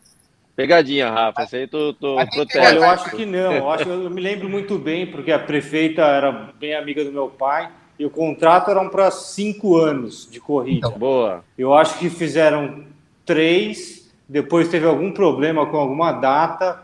[0.55, 1.43] Pegadinha, Rafa.
[1.43, 2.77] Isso aí tu, tu protege.
[2.77, 3.53] eu acho que não.
[3.53, 7.27] Eu, acho, eu me lembro muito bem, porque a prefeita era bem amiga do meu
[7.27, 10.87] pai, e o contrato era para cinco anos de corrida.
[10.87, 11.43] Então, boa.
[11.57, 12.85] Eu acho que fizeram
[13.25, 16.82] três, depois teve algum problema com alguma data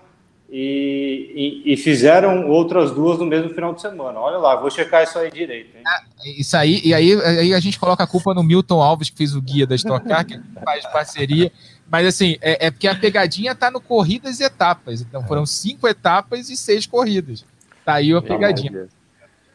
[0.51, 4.19] e, e, e, fizeram outras duas no mesmo final de semana.
[4.19, 5.77] Olha lá, vou checar isso aí direito.
[5.77, 5.83] Hein?
[5.85, 9.17] É, isso aí, e aí, aí a gente coloca a culpa no Milton Alves, que
[9.17, 11.51] fez o guia da Stock Car, que faz parceria.
[11.89, 15.01] Mas assim, é, é porque a pegadinha tá no corridas e etapas.
[15.01, 17.45] Então foram cinco etapas e seis corridas.
[17.85, 18.87] Tá aí a pegadinha.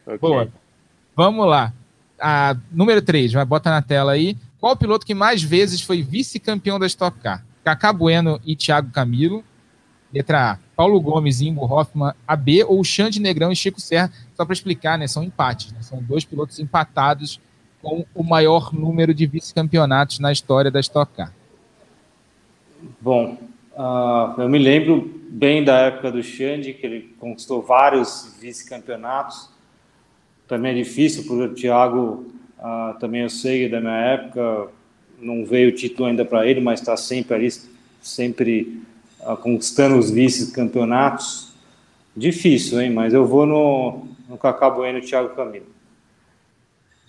[0.05, 0.17] Okay.
[0.17, 0.47] Boa.
[1.13, 1.73] Vamos lá.
[2.17, 4.37] A, número 3, vai bota na tela aí.
[4.61, 7.45] Qual o piloto que mais vezes foi vice-campeão da Stock Car?
[7.65, 9.43] Cacá Bueno e Thiago Camilo.
[10.13, 14.11] Letra A, Paulo Gomes, Imbo Hoffman, AB ou Xande Negrão e Chico Serra.
[14.35, 15.71] Só para explicar, né, são empates.
[15.71, 15.79] Né?
[15.81, 17.39] São dois pilotos empatados
[17.81, 21.31] com o maior número de vice-campeonatos na história da Stock Car.
[22.99, 23.37] Bom,
[23.73, 29.49] uh, eu me lembro bem da época do Xande, que ele conquistou vários vice-campeonatos.
[30.47, 32.25] Também é difícil, porque o Thiago
[32.67, 34.69] ah, também eu sei da minha época,
[35.19, 37.49] não veio o título ainda para ele, mas está sempre ali,
[38.01, 38.81] sempre
[39.41, 41.53] conquistando os vice-campeonatos.
[42.15, 42.91] Difícil, hein?
[42.91, 45.67] Mas eu vou no, no Cacá Bueno e Thiago Camilo.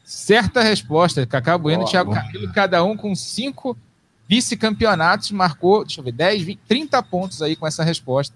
[0.04, 3.76] Certa resposta, Cacá Bueno e Thiago Camilo, cada um com cinco
[4.28, 8.34] vice-campeonatos, marcou, deixa eu ver, 10, 20, 30 pontos aí com essa resposta.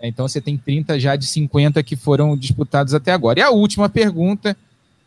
[0.00, 3.40] Então você tem 30 já de 50 que foram disputados até agora.
[3.40, 4.56] E a última pergunta,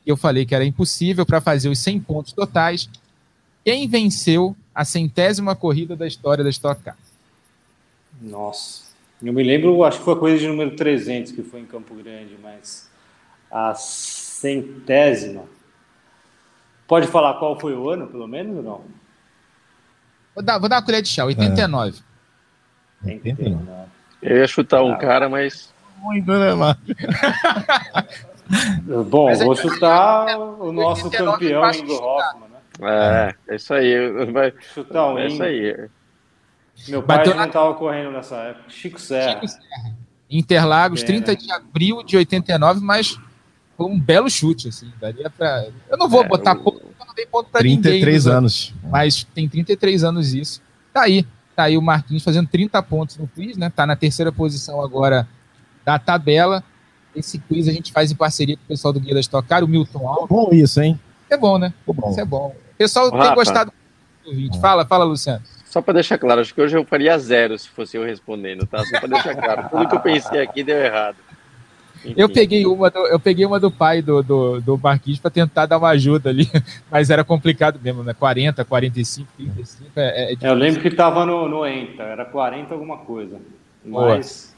[0.05, 2.89] eu falei que era impossível para fazer os 100 pontos totais.
[3.63, 6.97] Quem venceu a centésima corrida da história da Stock Car?
[8.21, 8.83] Nossa,
[9.21, 11.95] eu me lembro, acho que foi a coisa de número 300 que foi em Campo
[11.95, 12.89] Grande, mas
[13.49, 15.43] a centésima.
[16.87, 18.81] Pode falar qual foi o ano, pelo menos, ou não?
[20.35, 21.99] Vou dar, vou dar uma colher de chá, 89.
[23.05, 23.13] É.
[23.13, 23.71] 89.
[24.21, 25.73] Eu ia chutar um ah, cara, mas.
[25.97, 26.77] Muito, né, mano?
[29.09, 32.59] Bom, Mas vou chutar o nosso campeão Ingo Hoffman, né?
[32.81, 34.25] É, é isso aí.
[34.31, 35.89] Vai chutar um É isso aí.
[36.87, 38.69] Meu pai Bateu não estava correndo nessa época.
[38.69, 39.33] Chico Serra.
[39.33, 39.95] Chico Serra.
[40.29, 43.19] Interlagos, é, 30 de abril de 89, mas
[43.77, 44.91] foi um belo chute, assim.
[44.99, 45.67] Daria pra...
[45.89, 48.73] Eu não vou é, botar ponto, porque eu não dei ponto pra 33 ninguém, anos.
[48.83, 50.61] Mas tem 33 anos isso.
[50.93, 51.25] Tá aí.
[51.55, 53.69] Tá aí o Marquinhos fazendo 30 pontos no quiz, né?
[53.69, 55.27] Tá na terceira posição agora
[55.83, 56.63] da tabela.
[57.15, 59.63] Esse quiz a gente faz em parceria com o pessoal do Guia da Stock Car,
[59.63, 60.29] o Milton Alves.
[60.29, 60.99] Bom isso, hein?
[61.29, 61.73] É bom, né?
[61.85, 62.09] bom.
[62.09, 62.55] Isso é bom.
[62.73, 63.73] O pessoal Rafa, tem gostado
[64.23, 64.59] do vídeo.
[64.61, 65.43] Fala, fala, Luciano.
[65.71, 68.83] Só para deixar claro, acho que hoje eu faria zero se fosse eu respondendo, tá?
[68.83, 69.69] Só para deixar claro.
[69.69, 71.15] Tudo que eu pensei aqui deu errado.
[72.17, 75.67] Eu peguei uma do, eu peguei uma do pai do, do, do Marquinhos para tentar
[75.67, 76.45] dar uma ajuda ali,
[76.91, 78.13] mas era complicado mesmo, né?
[78.13, 79.91] 40, 45, 35.
[79.95, 83.39] É, é, eu lembro que estava no, no ENTA, era 40 alguma coisa.
[83.85, 84.53] Mas,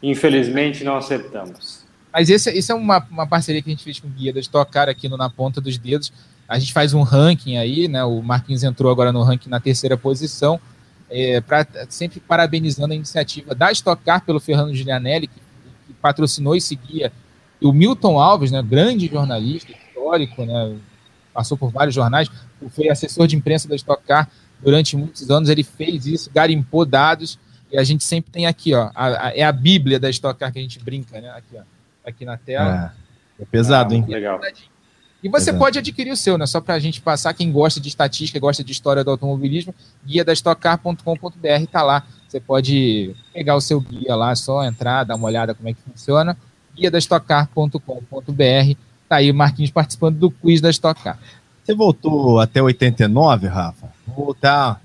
[0.00, 0.10] Boa.
[0.10, 1.84] infelizmente, não acertamos.
[2.10, 4.40] Mas esse, esse é uma, uma parceria que a gente fez com o Guia da
[4.40, 6.10] Stock Car aqui no Na Ponta dos Dedos.
[6.48, 8.02] A gente faz um ranking aí, né?
[8.04, 10.58] O Marquinhos entrou agora no ranking na terceira posição,
[11.10, 15.40] é, pra, sempre parabenizando a iniciativa da Stock Car pelo Fernando Giulianelli, que,
[15.86, 17.12] que patrocinou esse guia.
[17.60, 20.76] E o Milton Alves, né, grande jornalista, histórico, né,
[21.34, 22.30] passou por vários jornais,
[22.70, 24.28] foi assessor de imprensa da Stock Car
[24.60, 27.38] durante muitos anos, ele fez isso, garimpou dados,
[27.70, 30.52] e a gente sempre tem aqui, ó, a, a, é a bíblia da Stock Car
[30.52, 31.78] que a gente brinca, né, aqui, ó
[32.08, 32.94] aqui na tela.
[33.38, 34.04] É, é pesado, ah, hein?
[34.08, 34.40] Legal.
[35.22, 35.58] E você Exato.
[35.58, 36.46] pode adquirir o seu, né?
[36.46, 39.74] Só para a gente passar, quem gosta de estatística, gosta de história do automobilismo,
[40.06, 45.16] guia da stockcar.com.br está lá Você pode pegar o seu guia lá, só entrar, dar
[45.16, 46.36] uma olhada como é que funciona.
[46.74, 48.76] Guia da estocar.com.br.
[49.08, 51.18] Tá aí o Marquinhos participando do quiz da Estocar.
[51.64, 53.90] Você voltou até 89, Rafa?
[54.06, 54.80] Vou voltar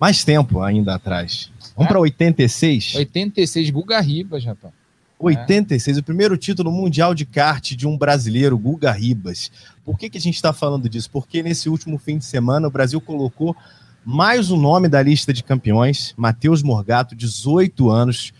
[0.00, 1.50] mais tempo ainda atrás.
[1.76, 1.88] Vamos é?
[1.88, 2.94] para 86?
[2.96, 4.72] 86, Guga Ribas, rapaz.
[5.18, 6.00] 86, é.
[6.00, 9.50] o primeiro título mundial de kart de um brasileiro, Guga Ribas.
[9.84, 11.10] Por que, que a gente está falando disso?
[11.10, 13.56] Porque nesse último fim de semana o Brasil colocou
[14.04, 18.32] mais um nome da lista de campeões, Matheus Morgato, 18 anos,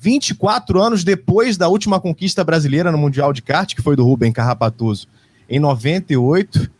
[0.00, 4.32] 24 anos depois da última conquista brasileira no Mundial de Kart, que foi do Rubem
[4.32, 5.06] Carrapatoso,
[5.48, 6.70] em 98,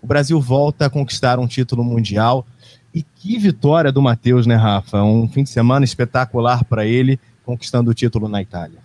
[0.00, 2.44] o Brasil volta a conquistar um título mundial.
[2.94, 5.02] E que vitória do Matheus, né, Rafa?
[5.02, 8.80] Um fim de semana espetacular para ele, conquistando o título na Itália.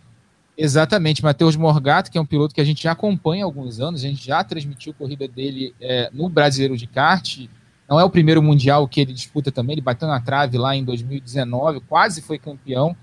[0.58, 4.04] Exatamente, Matheus Morgato, que é um piloto que a gente já acompanha há alguns anos,
[4.04, 7.48] a gente já transmitiu corrida dele é, no Brasileiro de Kart,
[7.88, 10.84] não é o primeiro Mundial que ele disputa também, ele bateu na trave lá em
[10.84, 12.96] 2019, quase foi campeão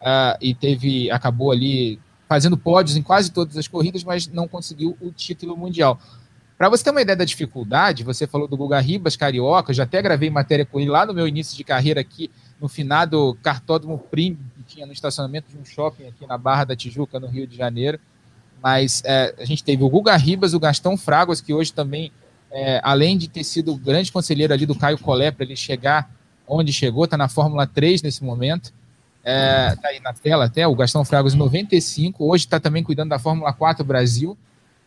[0.00, 4.96] uh, e teve, acabou ali fazendo pódios em quase todas as corridas, mas não conseguiu
[5.00, 6.00] o título mundial.
[6.58, 10.00] Para você ter uma ideia da dificuldade, você falou do Guga Ribas, carioca, já até
[10.02, 12.30] gravei matéria com ele lá no meu início de carreira aqui,
[12.60, 16.76] no finado cartódromo Prim, que tinha no estacionamento de um shopping aqui na Barra da
[16.76, 17.98] Tijuca, no Rio de Janeiro.
[18.62, 22.12] Mas é, a gente teve o Guga Ribas, o Gastão Fraguas, que hoje também
[22.50, 26.10] é, além de ter sido o grande conselheiro ali do Caio Collet para ele chegar
[26.48, 28.72] onde chegou, está na Fórmula 3 nesse momento.
[29.18, 33.10] Está é, aí na tela até, o Gastão Fragos em 95, hoje está também cuidando
[33.10, 34.38] da Fórmula 4 Brasil.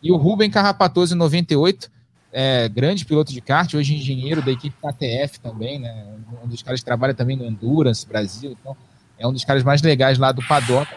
[0.02, 1.92] E o Rubem Carrapatoso em 98,
[2.32, 6.06] é, grande piloto de kart, hoje engenheiro da equipe KTF também, né?
[6.42, 8.78] Um dos caras que trabalha também no Endurance Brasil, então
[9.20, 10.90] é um dos caras mais legais lá do paddock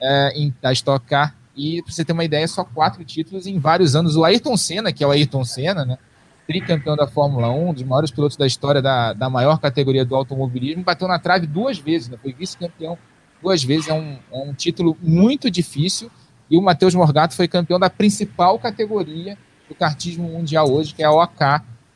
[0.00, 1.34] é, em, da Stock Car.
[1.56, 4.16] E para você ter uma ideia, só quatro títulos em vários anos.
[4.16, 5.98] O Ayrton Senna, que é o Ayrton Senna, né?
[6.46, 10.14] Tricampeão da Fórmula 1, um dos maiores pilotos da história da, da maior categoria do
[10.14, 12.18] automobilismo, bateu na trave duas vezes, né?
[12.20, 12.98] Foi vice-campeão
[13.40, 13.88] duas vezes.
[13.88, 16.10] É um, é um título muito difícil.
[16.50, 21.06] E o Matheus Morgato foi campeão da principal categoria do kartismo mundial hoje, que é
[21.06, 21.46] a OK,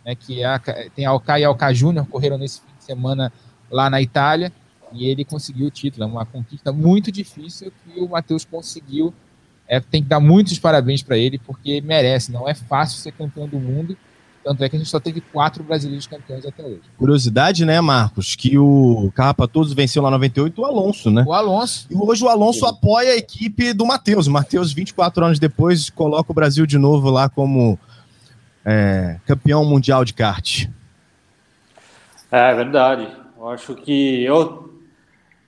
[0.05, 0.15] né?
[0.15, 0.59] Que é a,
[0.95, 3.33] tem a OK e a OK Júnior, correram nesse fim de semana
[3.71, 4.53] lá na Itália.
[4.93, 6.05] E ele conseguiu o título.
[6.05, 9.13] É uma conquista muito difícil que o Matheus conseguiu
[9.69, 12.31] é, tem que dar muitos parabéns para ele, porque merece.
[12.31, 13.97] Não é fácil ser campeão do mundo.
[14.45, 16.83] Tanto é que a gente só teve quatro brasileiros campeões até hoje.
[16.97, 18.37] Curiosidade, né, Marcos?
[18.37, 21.25] Que o Carrapatoso venceu lá 98 o Alonso, né?
[21.27, 21.89] O Alonso.
[21.91, 22.67] E hoje o Alonso Sim.
[22.67, 24.29] apoia a equipe do Matheus.
[24.29, 27.77] O Matheus, 24 anos depois, coloca o Brasil de novo lá como
[28.65, 30.69] é, campeão mundial de kart.
[32.31, 33.09] É verdade.
[33.37, 34.76] Eu acho que eu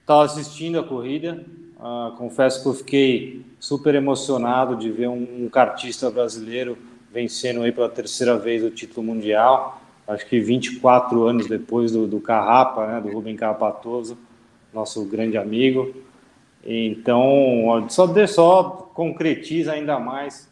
[0.08, 1.44] estava assistindo a corrida.
[1.78, 6.78] Uh, confesso que eu fiquei super emocionado de ver um, um kartista brasileiro
[7.12, 9.82] vencendo aí pela terceira vez o título mundial.
[10.06, 14.16] Acho que 24 anos depois do, do Carrapa, né, do Rubem Carrapatoso,
[14.72, 15.94] nosso grande amigo.
[16.64, 20.48] Então, só, só concretiza ainda mais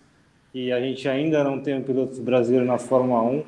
[0.52, 3.42] que a gente ainda não tem um piloto brasileiro na Fórmula 1,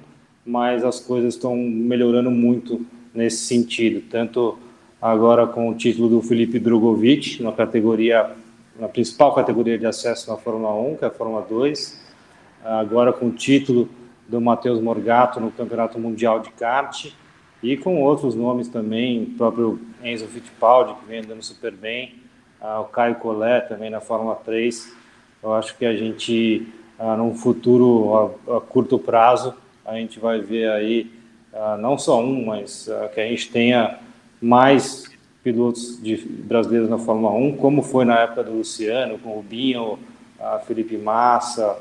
[0.46, 2.84] mas as coisas estão melhorando muito
[3.14, 4.00] nesse sentido.
[4.08, 4.58] Tanto
[5.00, 8.34] agora com o título do Felipe Drogovic, na categoria
[8.78, 12.00] na principal categoria de acesso na Fórmula 1, que é a Fórmula 2,
[12.64, 13.88] agora com o título
[14.28, 17.06] do Matheus Morgato no Campeonato Mundial de Kart,
[17.60, 22.22] e com outros nomes também, o próprio Enzo Fittipaldi, que vem andando super bem,
[22.80, 24.94] o Caio Collet também na Fórmula 3.
[25.42, 26.68] Eu acho que a gente,
[27.16, 31.10] num futuro a, curto prazo, a gente vai ver aí
[31.80, 33.98] não só um, mas que a gente tenha
[34.40, 35.04] mais
[35.42, 39.98] pilotos de, brasileiros na Fórmula 1, como foi na época do Luciano, com o Rubinho,
[40.38, 41.78] a Felipe Massa,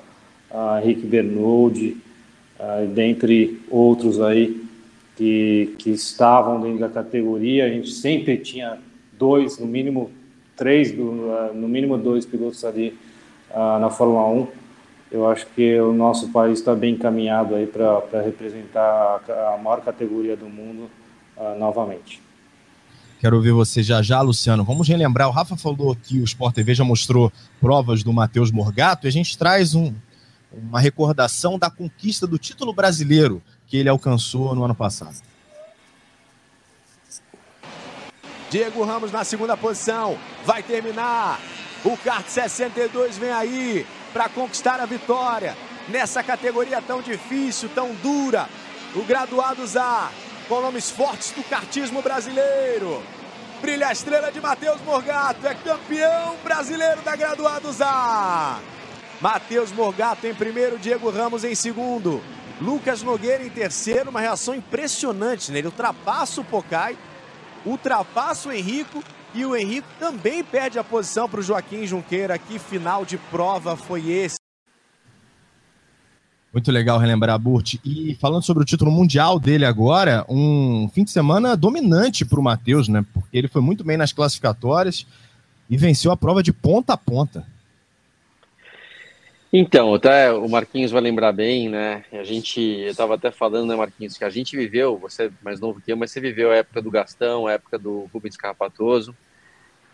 [0.49, 1.97] a Henrique Bernoldi,
[2.93, 4.64] dentre outros aí
[5.16, 7.66] que, que estavam dentro da categoria.
[7.66, 8.78] A gente sempre tinha
[9.14, 10.12] dois, no mínimo
[10.55, 12.97] três, no mínimo dois pilotos ali
[13.80, 14.47] na Fórmula 1.
[15.12, 19.22] Eu acho que o nosso país está bem encaminhado aí para representar
[19.53, 20.89] a maior categoria do mundo
[21.58, 22.26] novamente.
[23.20, 24.63] Quero ouvir você já já, Luciano.
[24.63, 29.07] Vamos relembrar, o Rafa falou que o Sport TV já mostrou provas do Matheus Morgato
[29.07, 29.91] e a gente traz um,
[30.51, 35.18] uma recordação da conquista do título brasileiro que ele alcançou no ano passado.
[38.51, 40.15] Diego Ramos na segunda posição,
[40.45, 41.39] vai terminar.
[41.84, 45.57] O kart 62 vem aí para conquistar a vitória
[45.89, 48.47] nessa categoria tão difícil, tão dura.
[48.95, 50.11] O graduados A
[50.48, 53.04] com nomes fortes do kartismo brasileiro.
[53.62, 58.60] Brilha a estrela de Matheus Morgato, é campeão brasileiro da Graduados A.
[59.20, 62.22] Matheus Morgato em primeiro, Diego Ramos em segundo.
[62.62, 65.60] Lucas Nogueira em terceiro, uma reação impressionante, né?
[65.60, 66.98] Ele ultrapassa o Pocai
[67.68, 72.38] ultrapassa o Henrico e o Henrico também perde a posição para o Joaquim Junqueira.
[72.38, 74.38] Que final de prova foi esse?
[76.54, 77.76] Muito legal relembrar, Burt.
[77.84, 82.43] E falando sobre o título mundial dele agora, um fim de semana dominante para o
[82.43, 83.06] Matheus, né?
[83.14, 85.06] Porque ele foi muito bem nas classificatórias
[85.70, 87.45] e venceu a prova de ponta a ponta.
[89.52, 92.04] Então, até o Marquinhos vai lembrar bem, né?
[92.12, 95.60] A gente, eu estava até falando, né, Marquinhos, que a gente viveu, você é mais
[95.60, 99.16] novo que eu, mas você viveu a época do Gastão, a época do Rubens Carrapatoso,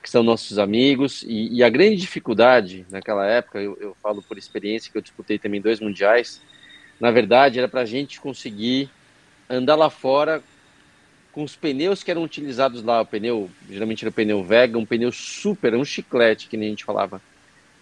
[0.04, 4.38] que são nossos amigos, e, e a grande dificuldade naquela época, eu, eu, falo por
[4.38, 6.42] experiência, que eu disputei também dois mundiais,
[7.00, 8.90] na verdade, era para a gente conseguir
[9.50, 10.44] andar lá fora
[11.32, 13.02] com os pneus que eram utilizados lá.
[13.02, 16.72] O pneu, geralmente era o pneu Vega, um pneu super, um chiclete, que nem a
[16.72, 17.22] gente falava,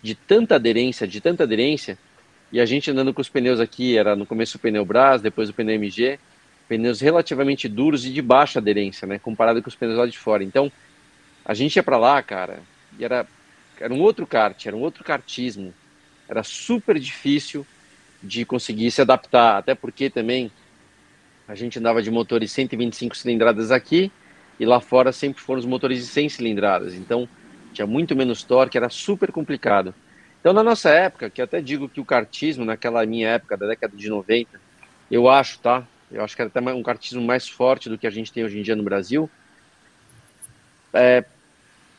[0.01, 1.97] de tanta aderência, de tanta aderência.
[2.51, 5.49] E a gente andando com os pneus aqui, era no começo o pneu Brás, depois
[5.49, 6.19] o pneu MG,
[6.69, 10.43] pneus relativamente duros e de baixa aderência, né, comparado com os pneus lá de fora.
[10.43, 10.71] Então,
[11.45, 12.59] a gente ia para lá, cara,
[12.97, 13.25] e era,
[13.79, 15.73] era um outro kart, era um outro kartismo.
[16.29, 17.65] Era super difícil
[18.23, 20.51] de conseguir se adaptar, até porque também
[21.47, 24.11] a gente andava de motores 125 cilindradas aqui
[24.59, 27.27] e lá fora sempre foram os motores de 100 cilindradas, então
[27.73, 29.93] tinha muito menos torque, era super complicado.
[30.39, 33.95] Então na nossa época, que até digo que o kartismo naquela minha época da década
[33.95, 34.61] de 90,
[35.09, 35.85] eu acho, tá?
[36.11, 38.59] Eu acho que era até um kartismo mais forte do que a gente tem hoje
[38.59, 39.29] em dia no Brasil.
[40.93, 41.23] É,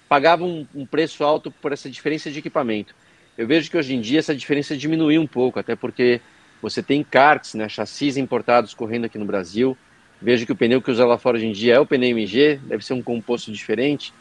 [0.09, 2.95] pagava um, um preço alto por essa diferença de equipamento.
[3.37, 6.21] Eu vejo que hoje em dia essa diferença diminuiu um pouco, até porque
[6.61, 9.77] você tem karts, né, chassis importados correndo aqui no Brasil.
[10.21, 12.61] Vejo que o pneu que usa lá fora hoje em dia é o pneu MG,
[12.65, 14.13] deve ser um composto diferente,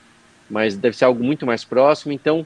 [0.50, 2.12] mas deve ser algo muito mais próximo.
[2.14, 2.46] Então,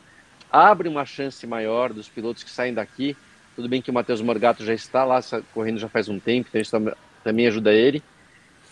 [0.51, 3.15] abre uma chance maior dos pilotos que saem daqui.
[3.55, 5.21] Tudo bem que o Matheus Morgato já está lá
[5.53, 6.75] correndo já faz um tempo, então isso
[7.23, 8.03] também ajuda ele.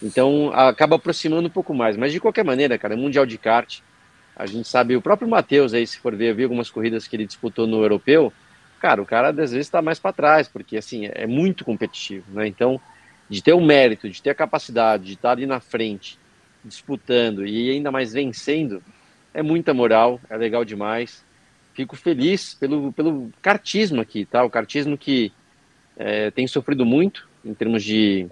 [0.01, 1.95] Então, acaba aproximando um pouco mais.
[1.95, 3.79] Mas de qualquer maneira, cara, Mundial de Kart,
[4.35, 7.15] a gente sabe, o próprio Matheus aí, se for ver, eu vi algumas corridas que
[7.15, 8.33] ele disputou no europeu,
[8.79, 12.47] cara, o cara às vezes está mais para trás, porque assim, é muito competitivo, né?
[12.47, 12.81] Então,
[13.29, 16.19] de ter o mérito, de ter a capacidade, de estar ali na frente,
[16.65, 18.83] disputando e ainda mais vencendo,
[19.33, 21.23] é muita moral, é legal demais.
[21.73, 24.43] Fico feliz pelo, pelo cartismo aqui, tá?
[24.43, 25.31] O cartismo que
[25.97, 28.27] é, tem sofrido muito em termos de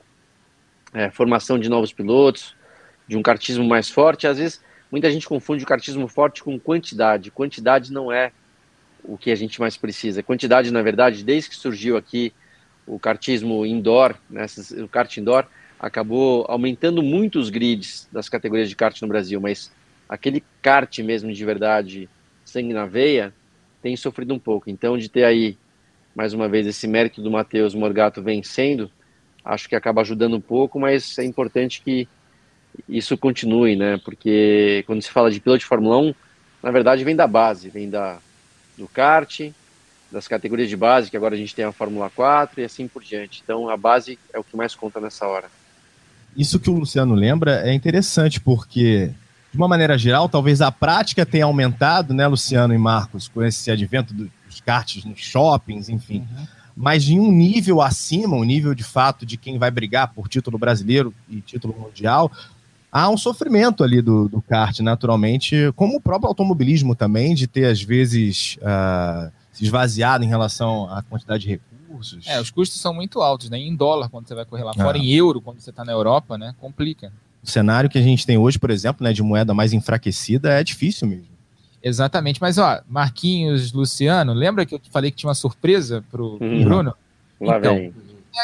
[0.93, 2.55] é, formação de novos pilotos,
[3.07, 4.61] de um cartismo mais forte, às vezes
[4.91, 7.31] Muita gente confunde o cartismo forte com quantidade.
[7.31, 8.33] Quantidade não é
[9.01, 10.21] o que a gente mais precisa.
[10.21, 12.33] Quantidade, na verdade, desde que surgiu aqui
[12.85, 14.45] o kartismo indoor, né,
[14.83, 15.45] o kart indoor,
[15.79, 19.71] acabou aumentando muito os grids das categorias de kart no Brasil, mas
[20.09, 22.09] aquele kart mesmo de verdade,
[22.43, 23.33] sangue na veia,
[23.81, 24.69] tem sofrido um pouco.
[24.69, 25.57] Então, de ter aí,
[26.13, 28.91] mais uma vez, esse mérito do Matheus Morgato vencendo,
[29.43, 32.07] acho que acaba ajudando um pouco, mas é importante que
[32.87, 33.99] isso continue, né?
[34.03, 36.15] Porque quando se fala de piloto de Fórmula 1,
[36.63, 38.19] na verdade vem da base, vem da,
[38.77, 39.51] do kart,
[40.11, 43.03] das categorias de base, que agora a gente tem a Fórmula 4 e assim por
[43.03, 43.41] diante.
[43.43, 45.47] Então a base é o que mais conta nessa hora.
[46.35, 49.11] Isso que o Luciano lembra é interessante, porque,
[49.51, 53.69] de uma maneira geral, talvez a prática tenha aumentado, né, Luciano e Marcos, com esse
[53.69, 56.19] advento dos karts nos shoppings, enfim.
[56.19, 56.47] Uhum.
[56.75, 60.57] Mas em um nível acima, um nível de fato de quem vai brigar por título
[60.57, 62.31] brasileiro e título mundial,
[62.91, 67.65] há um sofrimento ali do, do kart, naturalmente, como o próprio automobilismo também, de ter,
[67.65, 72.25] às vezes, uh, se esvaziado em relação à quantidade de recursos.
[72.27, 73.57] É, os custos são muito altos, né?
[73.57, 75.01] Em dólar, quando você vai correr lá fora, é.
[75.01, 76.55] em euro, quando você está na Europa, né?
[76.59, 77.11] Complica.
[77.43, 80.63] O cenário que a gente tem hoje, por exemplo, né, de moeda mais enfraquecida, é
[80.63, 81.30] difícil mesmo.
[81.83, 86.63] Exatamente, mas ó, Marquinhos, Luciano, lembra que eu falei que tinha uma surpresa pro, hum.
[86.63, 86.93] Bruno?
[87.39, 87.93] Lá então, vem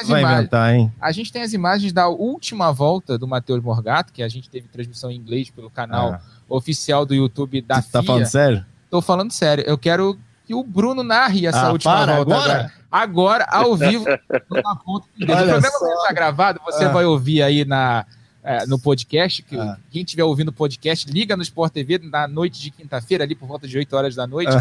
[0.01, 0.39] as Vai imagens.
[0.39, 0.91] Inventar, hein?
[0.99, 4.67] A gente tem as imagens da última volta do Matheus Morgato, que a gente teve
[4.67, 6.21] transmissão em inglês pelo canal ah.
[6.49, 8.65] oficial do YouTube da Você tá falando sério?
[8.89, 9.63] Tô falando sério.
[9.65, 12.53] Eu quero que o Bruno narre essa ah, última para, volta agora.
[12.53, 12.73] agora.
[12.89, 14.05] Agora, ao vivo,
[14.49, 15.07] numa ponta.
[15.21, 16.89] O programa está gravado, você ah.
[16.89, 18.05] vai ouvir aí na,
[18.47, 19.43] é, no podcast.
[19.43, 19.77] Que, ah.
[19.91, 23.45] Quem estiver ouvindo o podcast, liga no Sport TV na noite de quinta-feira, ali por
[23.45, 24.53] volta de 8 horas da noite,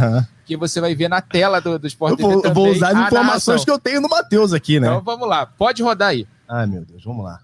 [0.44, 2.32] que você vai ver na tela do, do Sport eu TV.
[2.32, 4.88] Vou, vou usar as informações que eu tenho no Matheus aqui, né?
[4.88, 6.26] Então vamos lá, pode rodar aí.
[6.48, 7.40] Ai, meu Deus, vamos lá.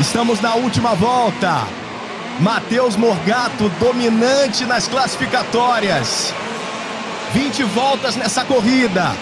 [0.00, 1.66] Estamos na última volta.
[2.40, 6.34] Matheus Morgato dominante nas classificatórias.
[7.32, 9.12] 20 voltas nessa corrida,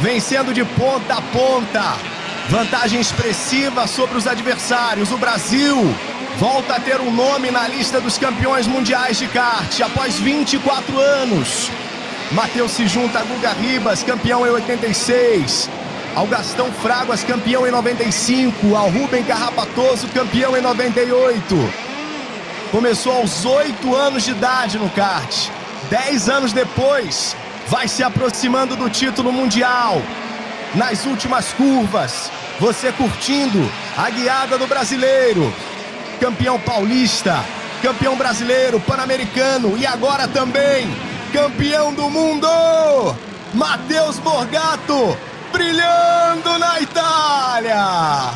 [0.00, 2.13] vencendo de ponta a ponta.
[2.48, 5.10] Vantagem expressiva sobre os adversários.
[5.10, 5.76] O Brasil
[6.38, 11.70] volta a ter um nome na lista dos campeões mundiais de kart após 24 anos.
[12.32, 15.70] Matheus se junta a Guga Ribas, campeão em 86.
[16.14, 21.72] ao Gastão Fraguas, campeão em 95, ao Rubem Carrapatoso, campeão em 98.
[22.70, 25.48] Começou aos 8 anos de idade no kart.
[25.90, 27.34] 10 anos depois,
[27.68, 30.00] vai se aproximando do título mundial.
[30.74, 35.52] Nas últimas curvas, você curtindo a guiada do brasileiro.
[36.20, 37.44] Campeão paulista,
[37.80, 40.88] campeão brasileiro, pan-americano e agora também
[41.34, 42.48] campeão do mundo!
[43.52, 45.18] Matheus Borgato
[45.52, 48.34] brilhando na Itália!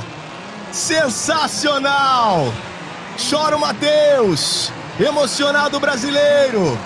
[0.73, 2.53] Sensacional!
[3.31, 6.79] Chora o Matheus, emocionado brasileiro.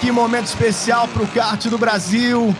[0.00, 2.54] Que momento especial para o kart do Brasil.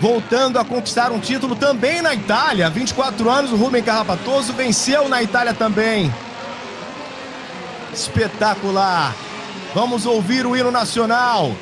[0.00, 2.70] Voltando a conquistar um título também na Itália.
[2.70, 6.12] 24 anos, o Rubem Carrapatoso venceu na Itália também.
[7.92, 9.14] Espetacular.
[9.74, 11.54] Vamos ouvir o hino nacional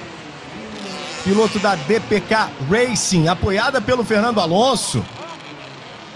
[1.29, 5.05] piloto da DPK Racing, apoiada pelo Fernando Alonso,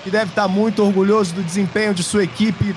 [0.03, 2.75] que deve estar muito orgulhoso do desempenho de sua equipe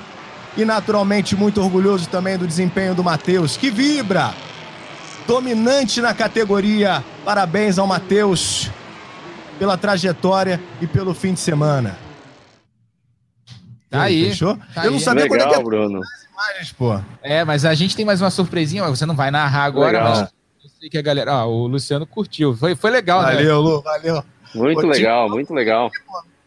[0.54, 4.34] e naturalmente muito orgulhoso também do desempenho do Matheus, que vibra,
[5.26, 7.02] dominante na categoria.
[7.24, 8.70] Parabéns ao Matheus
[9.58, 11.96] pela trajetória e pelo fim de semana.
[13.90, 14.30] Tá aí.
[14.30, 14.56] Fechou?
[14.74, 15.04] Tá Eu não aí.
[15.04, 16.00] sabia Legal, quando é que é Bruno.
[16.32, 17.00] imagens, pô.
[17.22, 20.08] É, mas a gente tem mais uma surpresinha, mas você não vai narrar agora, Legal.
[20.10, 20.20] mas
[20.64, 21.32] eu sei que a galera.
[21.32, 22.54] Ah, o Luciano curtiu.
[22.56, 23.34] Foi, foi legal, né?
[23.34, 24.24] Valeu, Lu, valeu.
[24.54, 25.90] Muito Ô, legal, muito legal.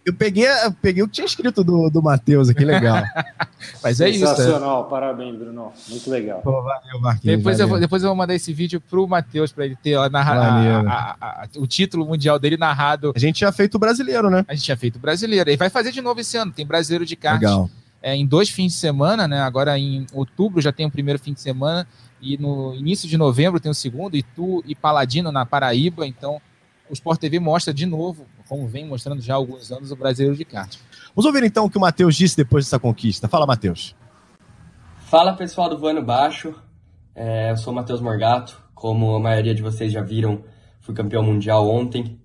[0.05, 3.03] Eu peguei, eu peguei o que tinha escrito do, do Matheus aqui, legal.
[3.83, 4.21] Mas é isso.
[4.23, 4.27] né?
[4.27, 5.71] Sensacional, parabéns, Bruno.
[5.87, 6.41] Muito legal.
[6.41, 7.37] Pô, valeu, Marquinhos.
[7.37, 7.81] Depois eu, vou, valeu.
[7.81, 11.67] depois eu vou mandar esse vídeo pro Matheus pra ele ter a- a- a- o
[11.67, 13.11] título mundial dele narrado.
[13.15, 14.45] A gente tinha feito o brasileiro, né?
[14.47, 15.49] A gente tinha feito brasileiro.
[15.49, 16.51] Ele vai fazer de novo esse ano.
[16.51, 17.69] Tem brasileiro de kart Legal.
[18.01, 19.41] é, em dois fins de semana, né?
[19.41, 21.85] Agora em outubro já tem o primeiro fim de semana
[22.21, 26.07] e no início de novembro tem o segundo, Itu e Paladino na Paraíba.
[26.07, 26.41] Então
[26.89, 30.35] o Sport TV mostra de novo, como vem mostrando já há alguns anos, o brasileiro
[30.35, 30.75] de kart.
[31.15, 33.27] Vamos ouvir então o que o Matheus disse depois dessa conquista.
[33.27, 33.95] Fala, Matheus.
[35.01, 36.55] Fala pessoal do Voando Baixo,
[37.15, 40.43] É, eu sou o Matheus Morgato, como a maioria de vocês já viram,
[40.79, 42.17] fui campeão mundial ontem,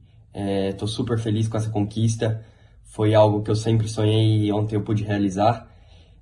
[0.70, 2.44] estou super feliz com essa conquista,
[2.84, 5.66] foi algo que eu sempre sonhei e ontem eu pude realizar.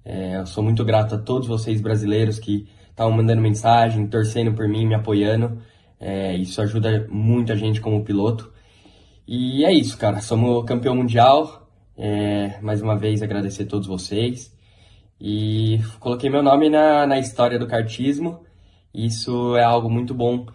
[0.04, 4.66] É, eu sou muito grato a todos vocês brasileiros que estavam mandando mensagem, torcendo por
[4.68, 5.60] mim, me apoiando,
[6.00, 8.52] É, isso ajuda muito a gente como piloto.
[9.26, 11.60] E é isso, cara, somos campeão mundial,
[11.96, 14.52] É, mais uma vez agradecer a todos vocês.
[15.20, 18.40] E coloquei meu nome na, na história do kartismo.
[18.92, 20.46] Isso é algo muito bom,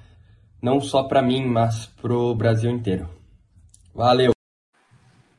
[0.62, 3.08] não só para mim, mas pro Brasil inteiro.
[3.94, 4.32] Valeu!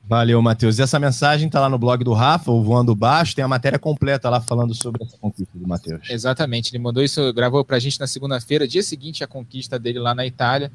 [0.02, 0.78] Valeu, Matheus.
[0.78, 3.78] E essa mensagem tá lá no blog do Rafa, o Voando Baixo, tem a matéria
[3.78, 6.08] completa lá falando sobre essa conquista do Matheus.
[6.08, 10.14] Exatamente, ele mandou isso, gravou pra gente na segunda-feira, dia seguinte à conquista dele lá
[10.14, 10.72] na Itália.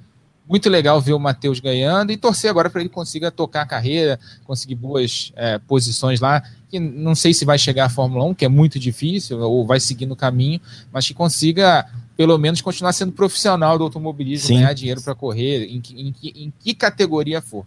[0.48, 4.20] Muito legal ver o Matheus ganhando e torcer agora para ele consiga tocar a carreira,
[4.46, 6.44] conseguir boas é, posições lá.
[6.70, 9.80] Que não sei se vai chegar à Fórmula 1, que é muito difícil, ou vai
[9.80, 10.60] seguir no caminho,
[10.92, 14.56] mas que consiga pelo menos continuar sendo profissional do automobilismo, Sim.
[14.56, 17.66] ganhar dinheiro para correr, em que, em, que, em que categoria for.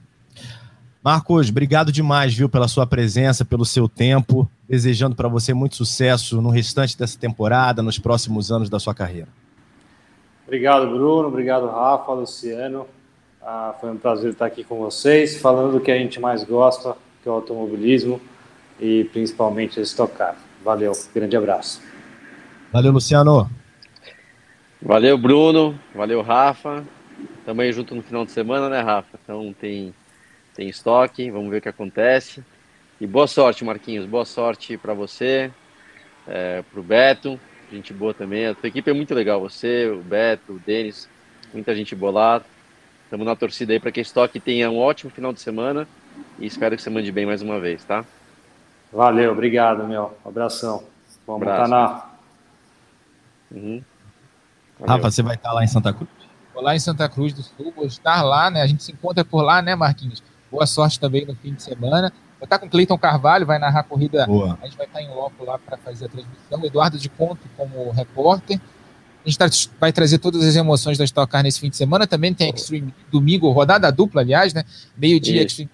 [1.02, 4.50] Marcos, obrigado demais, viu, pela sua presença, pelo seu tempo.
[4.68, 9.28] Desejando para você muito sucesso no restante dessa temporada, nos próximos anos da sua carreira.
[10.46, 11.26] Obrigado, Bruno.
[11.26, 12.86] Obrigado, Rafa, Luciano.
[13.42, 16.96] Ah, foi um prazer estar aqui com vocês, falando do que a gente mais gosta,
[17.20, 18.20] que é o automobilismo
[18.80, 20.36] e principalmente estocar.
[20.64, 21.82] Valeu, grande abraço.
[22.72, 23.50] Valeu, Luciano.
[24.80, 25.76] Valeu, Bruno.
[25.92, 26.84] Valeu, Rafa.
[27.44, 29.18] Também junto no final de semana, né, Rafa?
[29.22, 29.92] Então tem,
[30.54, 32.44] tem estoque, vamos ver o que acontece.
[33.00, 34.06] E boa sorte, Marquinhos.
[34.06, 35.50] Boa sorte para você,
[36.26, 37.40] é, para o Beto.
[37.76, 38.46] Gente boa também.
[38.46, 39.38] A tua equipe é muito legal.
[39.40, 41.06] Você, o Beto, o Denis,
[41.52, 42.42] muita gente boa lá.
[43.04, 45.86] Estamos na torcida aí para que a estoque tenha um ótimo final de semana.
[46.38, 48.02] E espero que você mande bem mais uma vez, tá?
[48.90, 50.16] Valeu, obrigado, meu.
[50.24, 50.84] Abração.
[51.26, 51.64] Vamos Abraço.
[51.64, 52.10] estar na.
[53.50, 53.82] Uhum.
[54.86, 56.10] Rafa, você vai estar lá em Santa Cruz?
[56.54, 58.62] Vou lá em Santa Cruz do Sul, vou estar lá, né?
[58.62, 60.22] A gente se encontra por lá, né, Marquinhos?
[60.50, 62.10] Boa sorte também no fim de semana.
[62.46, 64.26] Estar com o Cleiton Carvalho, vai narrar a corrida.
[64.26, 64.58] Boa.
[64.62, 66.64] A gente vai estar em loco lá para fazer a transmissão.
[66.64, 68.58] Eduardo de Conto como repórter.
[69.24, 69.46] A gente tá-
[69.80, 72.06] vai trazer todas as emoções da Stock Car nesse fim de semana.
[72.06, 74.64] Também tem Extreme domingo, rodada dupla, aliás, né?
[74.96, 75.42] Meio-dia.
[75.42, 75.70] Extreme,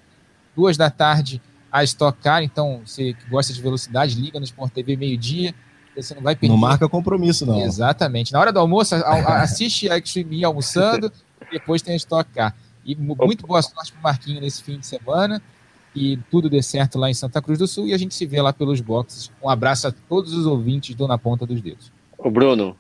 [0.57, 2.43] duas da tarde, a Stock Car.
[2.43, 5.55] Então, você que gosta de velocidade, liga no Sport TV meio-dia.
[5.95, 6.49] Você não vai perder.
[6.55, 7.61] Não marca compromisso, não.
[7.61, 8.33] Exatamente.
[8.33, 11.13] Na hora do almoço, assiste a Extreme almoçando,
[11.53, 12.55] depois tem a Stock Car.
[12.83, 15.43] E mu- muito boa sorte pro Marquinho nesse fim de semana.
[15.95, 17.87] E tudo dê certo lá em Santa Cruz do Sul.
[17.89, 19.31] E a gente se vê lá pelos boxes.
[19.43, 21.93] Um abraço a todos os ouvintes do Na Ponta dos Dedos.
[22.17, 22.77] Ô, Bruno,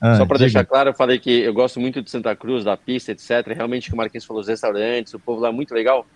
[0.00, 2.76] Ah, Só para deixar claro, eu falei que eu gosto muito de Santa Cruz, da
[2.76, 3.48] pista, etc.
[3.48, 6.06] Realmente, o que o Marquinhos falou, os restaurantes, o povo lá é muito legal.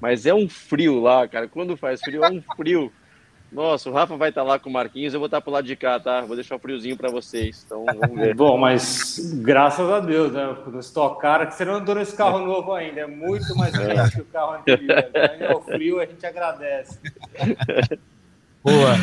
[0.00, 1.48] Mas é um frio lá, cara.
[1.48, 2.92] Quando faz frio, é um frio.
[3.52, 5.52] Nossa, o Rafa vai estar tá lá com o Marquinhos, eu vou estar tá pro
[5.52, 6.22] lado de cá, tá?
[6.22, 7.62] Vou deixar o friozinho para vocês.
[7.66, 8.32] Então, vamos ver.
[8.34, 10.56] Bom, mas graças a Deus, né?
[10.66, 13.00] No Stock Car, que você não andou nesse carro novo ainda.
[13.00, 14.10] É muito mais quente é.
[14.10, 14.86] que o carro anterior.
[15.12, 15.48] Né?
[15.52, 16.98] O frio a gente agradece.
[18.64, 18.96] Boa.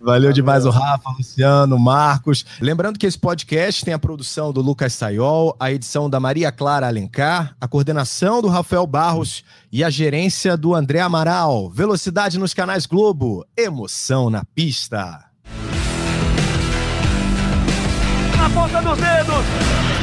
[0.00, 2.44] Valeu demais o Rafa, Luciano, Marcos.
[2.60, 6.86] Lembrando que esse podcast tem a produção do Lucas Sayol, a edição da Maria Clara
[6.86, 11.68] Alencar, a coordenação do Rafael Barros e a gerência do André Amaral.
[11.68, 15.24] Velocidade nos canais Globo, emoção na pista.
[18.36, 19.97] Na ponta dos dedos!